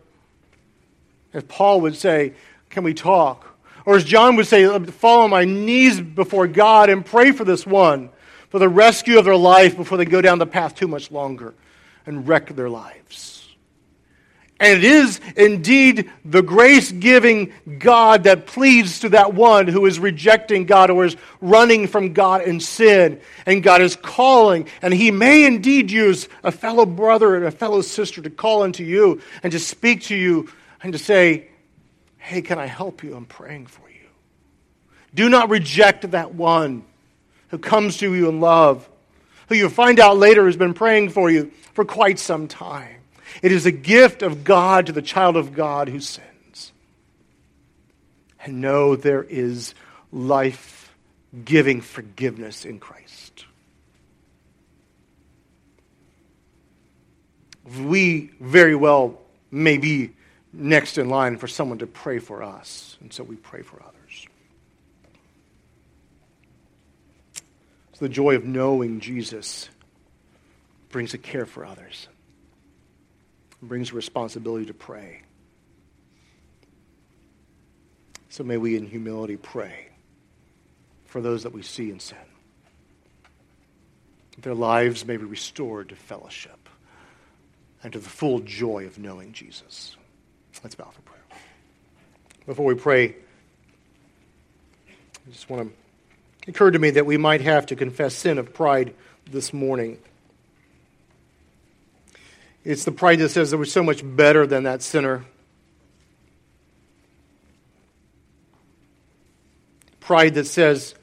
As 1.32 1.44
Paul 1.44 1.80
would 1.82 1.96
say, 1.96 2.34
can 2.70 2.84
we 2.84 2.94
talk? 2.94 3.46
Or 3.86 3.96
as 3.96 4.04
John 4.04 4.36
would 4.36 4.46
say, 4.46 4.66
fall 4.90 5.22
on 5.22 5.30
my 5.30 5.44
knees 5.46 6.00
before 6.00 6.46
God 6.46 6.90
and 6.90 7.04
pray 7.04 7.32
for 7.32 7.44
this 7.44 7.66
one 7.66 8.10
for 8.48 8.58
the 8.58 8.68
rescue 8.68 9.18
of 9.18 9.24
their 9.24 9.36
life 9.36 9.76
before 9.76 9.98
they 9.98 10.04
go 10.04 10.20
down 10.20 10.38
the 10.38 10.46
path 10.46 10.74
too 10.74 10.88
much 10.88 11.10
longer 11.10 11.54
and 12.06 12.26
wreck 12.26 12.54
their 12.54 12.70
lives. 12.70 13.38
And 14.60 14.78
it 14.78 14.84
is 14.84 15.20
indeed 15.36 16.10
the 16.24 16.42
grace 16.42 16.90
giving 16.90 17.52
God 17.78 18.24
that 18.24 18.46
pleads 18.46 19.00
to 19.00 19.10
that 19.10 19.32
one 19.32 19.68
who 19.68 19.86
is 19.86 20.00
rejecting 20.00 20.64
God 20.64 20.90
or 20.90 21.04
is 21.04 21.16
running 21.40 21.86
from 21.86 22.12
God 22.12 22.42
in 22.42 22.58
sin. 22.58 23.20
And 23.46 23.62
God 23.62 23.80
is 23.82 23.94
calling. 23.94 24.66
And 24.82 24.92
He 24.92 25.12
may 25.12 25.44
indeed 25.44 25.92
use 25.92 26.28
a 26.42 26.50
fellow 26.50 26.86
brother 26.86 27.36
and 27.36 27.44
a 27.44 27.52
fellow 27.52 27.82
sister 27.82 28.20
to 28.20 28.30
call 28.30 28.64
into 28.64 28.82
you 28.82 29.20
and 29.44 29.52
to 29.52 29.60
speak 29.60 30.02
to 30.04 30.16
you 30.16 30.48
and 30.82 30.92
to 30.92 30.98
say, 30.98 31.48
Hey, 32.16 32.42
can 32.42 32.58
I 32.58 32.66
help 32.66 33.04
you? 33.04 33.14
I'm 33.14 33.26
praying 33.26 33.66
for 33.66 33.88
you. 33.88 34.08
Do 35.14 35.28
not 35.28 35.50
reject 35.50 36.10
that 36.10 36.34
one 36.34 36.84
who 37.48 37.58
comes 37.58 37.98
to 37.98 38.14
you 38.14 38.28
in 38.28 38.40
love, 38.40 38.88
who 39.48 39.54
you 39.54 39.68
find 39.68 39.98
out 39.98 40.18
later 40.18 40.46
has 40.46 40.56
been 40.56 40.74
praying 40.74 41.10
for 41.10 41.30
you 41.30 41.50
for 41.72 41.84
quite 41.84 42.18
some 42.18 42.48
time. 42.48 42.96
It 43.42 43.52
is 43.52 43.66
a 43.66 43.72
gift 43.72 44.22
of 44.22 44.44
God 44.44 44.86
to 44.86 44.92
the 44.92 45.02
child 45.02 45.36
of 45.36 45.54
God 45.54 45.88
who 45.88 46.00
sins. 46.00 46.72
And 48.44 48.60
know 48.60 48.96
there 48.96 49.22
is 49.22 49.74
life 50.12 50.94
giving 51.44 51.80
forgiveness 51.80 52.64
in 52.64 52.78
Christ. 52.78 53.44
We 57.82 58.30
very 58.40 58.74
well 58.74 59.20
may 59.50 59.76
be 59.76 60.14
next 60.52 60.96
in 60.96 61.10
line 61.10 61.36
for 61.36 61.46
someone 61.46 61.78
to 61.78 61.86
pray 61.86 62.18
for 62.18 62.42
us, 62.42 62.96
and 63.00 63.12
so 63.12 63.22
we 63.22 63.36
pray 63.36 63.62
for 63.62 63.82
others. 63.82 64.26
So 67.98 68.04
the 68.04 68.10
joy 68.10 68.36
of 68.36 68.44
knowing 68.44 69.00
Jesus 69.00 69.68
brings 70.90 71.14
a 71.14 71.18
care 71.18 71.46
for 71.46 71.66
others, 71.66 72.06
it 73.60 73.66
brings 73.66 73.90
a 73.90 73.94
responsibility 73.94 74.66
to 74.66 74.74
pray. 74.74 75.22
So 78.28 78.44
may 78.44 78.56
we 78.56 78.76
in 78.76 78.86
humility 78.86 79.36
pray 79.36 79.88
for 81.06 81.20
those 81.20 81.42
that 81.42 81.52
we 81.52 81.62
see 81.62 81.90
in 81.90 81.98
sin. 81.98 82.18
Their 84.42 84.54
lives 84.54 85.04
may 85.04 85.16
be 85.16 85.24
restored 85.24 85.88
to 85.88 85.96
fellowship 85.96 86.68
and 87.82 87.92
to 87.94 87.98
the 87.98 88.08
full 88.08 88.38
joy 88.38 88.86
of 88.86 89.00
knowing 89.00 89.32
Jesus. 89.32 89.96
Let's 90.62 90.76
bow 90.76 90.90
for 90.92 91.00
prayer. 91.00 91.24
Before 92.46 92.64
we 92.64 92.74
pray, 92.74 93.16
I 94.86 95.30
just 95.32 95.50
want 95.50 95.68
to 95.68 95.87
occurred 96.48 96.72
to 96.72 96.78
me 96.78 96.90
that 96.90 97.04
we 97.04 97.18
might 97.18 97.42
have 97.42 97.66
to 97.66 97.76
confess 97.76 98.14
sin 98.14 98.38
of 98.38 98.54
pride 98.54 98.94
this 99.30 99.52
morning. 99.52 99.98
It's 102.64 102.84
the 102.84 102.92
pride 102.92 103.18
that 103.20 103.28
says 103.28 103.50
that 103.50 103.58
we're 103.58 103.66
so 103.66 103.82
much 103.82 104.00
better 104.02 104.46
than 104.46 104.64
that 104.64 104.82
sinner. 104.82 105.24
Pride 110.00 110.34
that 110.34 110.46
says, 110.46 110.94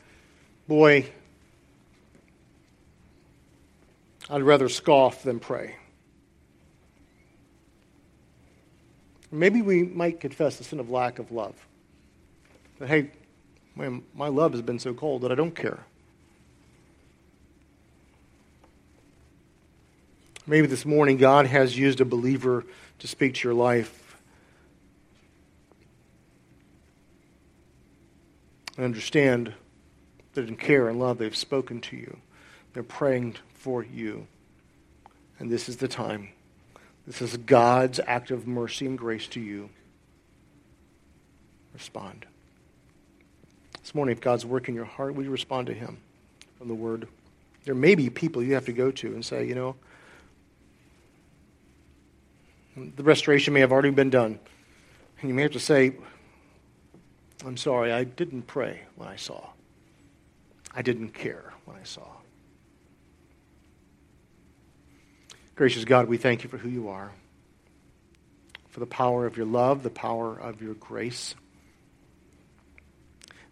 boy, 0.67 1.05
I'd 4.29 4.41
rather 4.41 4.67
scoff 4.67 5.21
than 5.21 5.39
pray. 5.39 5.75
Maybe 9.31 9.61
we 9.61 9.83
might 9.83 10.19
confess 10.19 10.57
the 10.57 10.63
sin 10.63 10.79
of 10.79 10.89
lack 10.89 11.19
of 11.19 11.31
love. 11.31 11.53
That, 12.79 12.89
hey, 12.89 13.11
my, 13.75 14.01
my 14.15 14.27
love 14.27 14.53
has 14.53 14.61
been 14.61 14.79
so 14.79 14.93
cold 14.93 15.21
that 15.21 15.31
I 15.31 15.35
don't 15.35 15.55
care. 15.55 15.79
Maybe 20.47 20.67
this 20.67 20.85
morning 20.85 21.17
God 21.17 21.47
has 21.47 21.77
used 21.77 21.99
a 22.01 22.05
believer 22.05 22.65
to 22.99 23.07
speak 23.07 23.35
to 23.35 23.47
your 23.47 23.55
life. 23.55 24.17
And 28.77 28.85
understand 28.85 29.53
that 30.33 30.47
in 30.47 30.55
care 30.55 30.87
and 30.87 30.99
love 30.99 31.17
they've 31.17 31.35
spoken 31.35 31.81
to 31.81 31.95
you. 31.95 32.17
They're 32.73 32.83
praying 32.83 33.37
for 33.53 33.83
you. 33.83 34.27
And 35.39 35.49
this 35.49 35.67
is 35.67 35.77
the 35.77 35.87
time. 35.87 36.29
This 37.07 37.21
is 37.21 37.37
God's 37.37 37.99
act 38.05 38.31
of 38.31 38.47
mercy 38.47 38.85
and 38.85 38.97
grace 38.97 39.27
to 39.27 39.39
you. 39.39 39.69
Respond. 41.73 42.25
This 43.85 43.93
morning, 43.93 44.13
if 44.13 44.19
God's 44.19 44.47
work 44.47 44.67
in 44.67 44.73
your 44.73 44.85
heart, 44.85 45.13
will 45.13 45.23
you 45.23 45.29
respond 45.29 45.67
to 45.67 45.73
Him 45.75 45.99
from 46.57 46.69
the 46.69 46.73
Word? 46.73 47.07
There 47.65 47.75
may 47.75 47.93
be 47.93 48.09
people 48.09 48.41
you 48.41 48.55
have 48.55 48.65
to 48.65 48.73
go 48.73 48.89
to 48.89 49.13
and 49.13 49.23
say, 49.23 49.45
you 49.45 49.53
know, 49.53 49.75
the 52.75 53.03
restoration 53.03 53.53
may 53.53 53.59
have 53.59 53.71
already 53.71 53.91
been 53.91 54.09
done. 54.09 54.39
And 55.21 55.29
you 55.29 55.35
may 55.35 55.43
have 55.43 55.51
to 55.51 55.59
say, 55.59 55.93
I'm 57.45 57.57
sorry, 57.57 57.91
I 57.91 58.05
didn't 58.05 58.47
pray 58.47 58.81
when 58.95 59.07
I 59.07 59.17
saw. 59.17 59.49
I 60.73 60.81
didn't 60.81 61.09
care 61.09 61.53
when 61.65 61.77
I 61.77 61.83
saw. 61.83 62.07
Gracious 65.55 65.85
God, 65.85 66.07
we 66.07 66.17
thank 66.17 66.43
you 66.43 66.49
for 66.49 66.57
who 66.57 66.69
you 66.69 66.89
are, 66.89 67.11
for 68.69 68.79
the 68.79 68.87
power 68.87 69.27
of 69.27 69.37
your 69.37 69.45
love, 69.45 69.83
the 69.83 69.91
power 69.91 70.35
of 70.35 70.59
your 70.59 70.73
grace. 70.73 71.35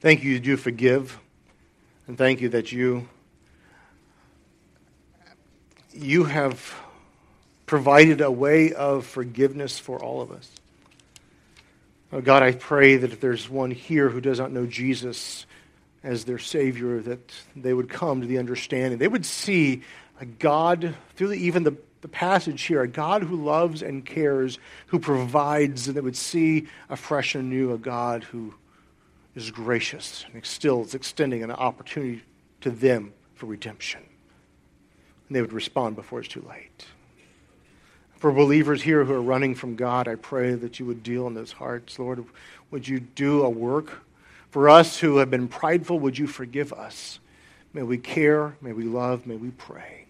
Thank 0.03 0.25
you 0.25 0.33
that 0.33 0.45
you 0.45 0.57
forgive, 0.57 1.17
and 2.07 2.17
thank 2.17 2.41
you 2.41 2.49
that 2.49 2.73
you 2.73 3.07
you 5.93 6.25
have 6.25 6.75
provided 7.65 8.19
a 8.19 8.29
way 8.29 8.73
of 8.73 9.05
forgiveness 9.05 9.79
for 9.79 10.03
all 10.03 10.19
of 10.19 10.29
us. 10.29 10.51
Oh 12.11 12.19
God, 12.19 12.43
I 12.43 12.51
pray 12.51 12.97
that 12.97 13.13
if 13.13 13.21
there's 13.21 13.49
one 13.49 13.71
here 13.71 14.09
who 14.09 14.19
does 14.19 14.39
not 14.39 14.51
know 14.51 14.65
Jesus 14.65 15.45
as 16.03 16.25
their 16.25 16.37
Savior, 16.37 16.99
that 16.99 17.31
they 17.55 17.73
would 17.73 17.87
come 17.87 18.19
to 18.19 18.27
the 18.27 18.39
understanding. 18.39 18.99
They 18.99 19.07
would 19.07 19.25
see 19.25 19.83
a 20.19 20.25
God, 20.25 20.95
through 21.15 21.29
the, 21.29 21.35
even 21.35 21.63
the, 21.63 21.77
the 22.01 22.09
passage 22.09 22.61
here, 22.63 22.81
a 22.81 22.89
God 22.89 23.23
who 23.23 23.41
loves 23.41 23.81
and 23.81 24.05
cares, 24.05 24.59
who 24.87 24.99
provides, 24.99 25.87
and 25.87 25.95
they 25.95 26.01
would 26.01 26.17
see 26.17 26.67
afresh 26.89 27.35
and 27.35 27.49
new 27.49 27.71
a 27.71 27.77
God 27.77 28.25
who 28.25 28.53
is 29.35 29.51
gracious 29.51 30.25
and 30.33 30.45
still 30.45 30.83
is 30.83 30.93
extending 30.93 31.43
an 31.43 31.51
opportunity 31.51 32.23
to 32.61 32.69
them 32.69 33.13
for 33.35 33.47
redemption. 33.47 34.01
And 35.27 35.35
they 35.35 35.41
would 35.41 35.53
respond 35.53 35.95
before 35.95 36.19
it's 36.19 36.27
too 36.27 36.45
late. 36.49 36.85
For 38.15 38.31
believers 38.31 38.81
here 38.81 39.03
who 39.03 39.13
are 39.13 39.21
running 39.21 39.53
from 39.53 39.75
God, 39.75 40.07
I 40.07 40.15
pray 40.15 40.53
that 40.53 40.79
you 40.79 40.85
would 40.85 41.03
deal 41.03 41.27
in 41.27 41.33
those 41.33 41.51
hearts. 41.51 41.99
Lord, 41.99 42.23
would 42.71 42.87
you 42.87 42.99
do 42.99 43.43
a 43.43 43.49
work? 43.49 44.03
For 44.49 44.69
us 44.69 44.99
who 44.99 45.17
have 45.17 45.29
been 45.29 45.47
prideful, 45.47 45.99
would 45.99 46.17
you 46.17 46.27
forgive 46.27 46.71
us? 46.71 47.19
May 47.73 47.81
we 47.81 47.97
care, 47.97 48.55
may 48.61 48.71
we 48.71 48.83
love, 48.83 49.25
may 49.25 49.35
we 49.35 49.49
pray. 49.49 50.05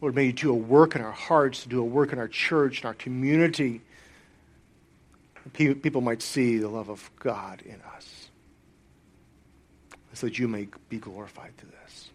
Lord, 0.00 0.14
may 0.14 0.26
you 0.26 0.32
do 0.32 0.50
a 0.50 0.54
work 0.54 0.94
in 0.94 1.00
our 1.00 1.12
hearts, 1.12 1.64
do 1.64 1.80
a 1.80 1.84
work 1.84 2.12
in 2.12 2.18
our 2.18 2.28
church, 2.28 2.82
in 2.82 2.86
our 2.86 2.94
community. 2.94 3.80
People 5.52 6.00
might 6.00 6.22
see 6.22 6.58
the 6.58 6.68
love 6.68 6.88
of 6.88 7.10
God 7.18 7.62
in 7.62 7.80
us. 7.94 8.28
So 10.14 10.26
that 10.26 10.38
you 10.38 10.48
may 10.48 10.68
be 10.88 10.98
glorified 10.98 11.56
through 11.56 11.70
this. 11.84 12.10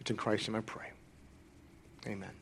It's 0.00 0.10
in 0.10 0.16
Christ's 0.16 0.48
name 0.48 0.56
I 0.56 0.60
pray. 0.60 0.90
Amen. 2.06 2.39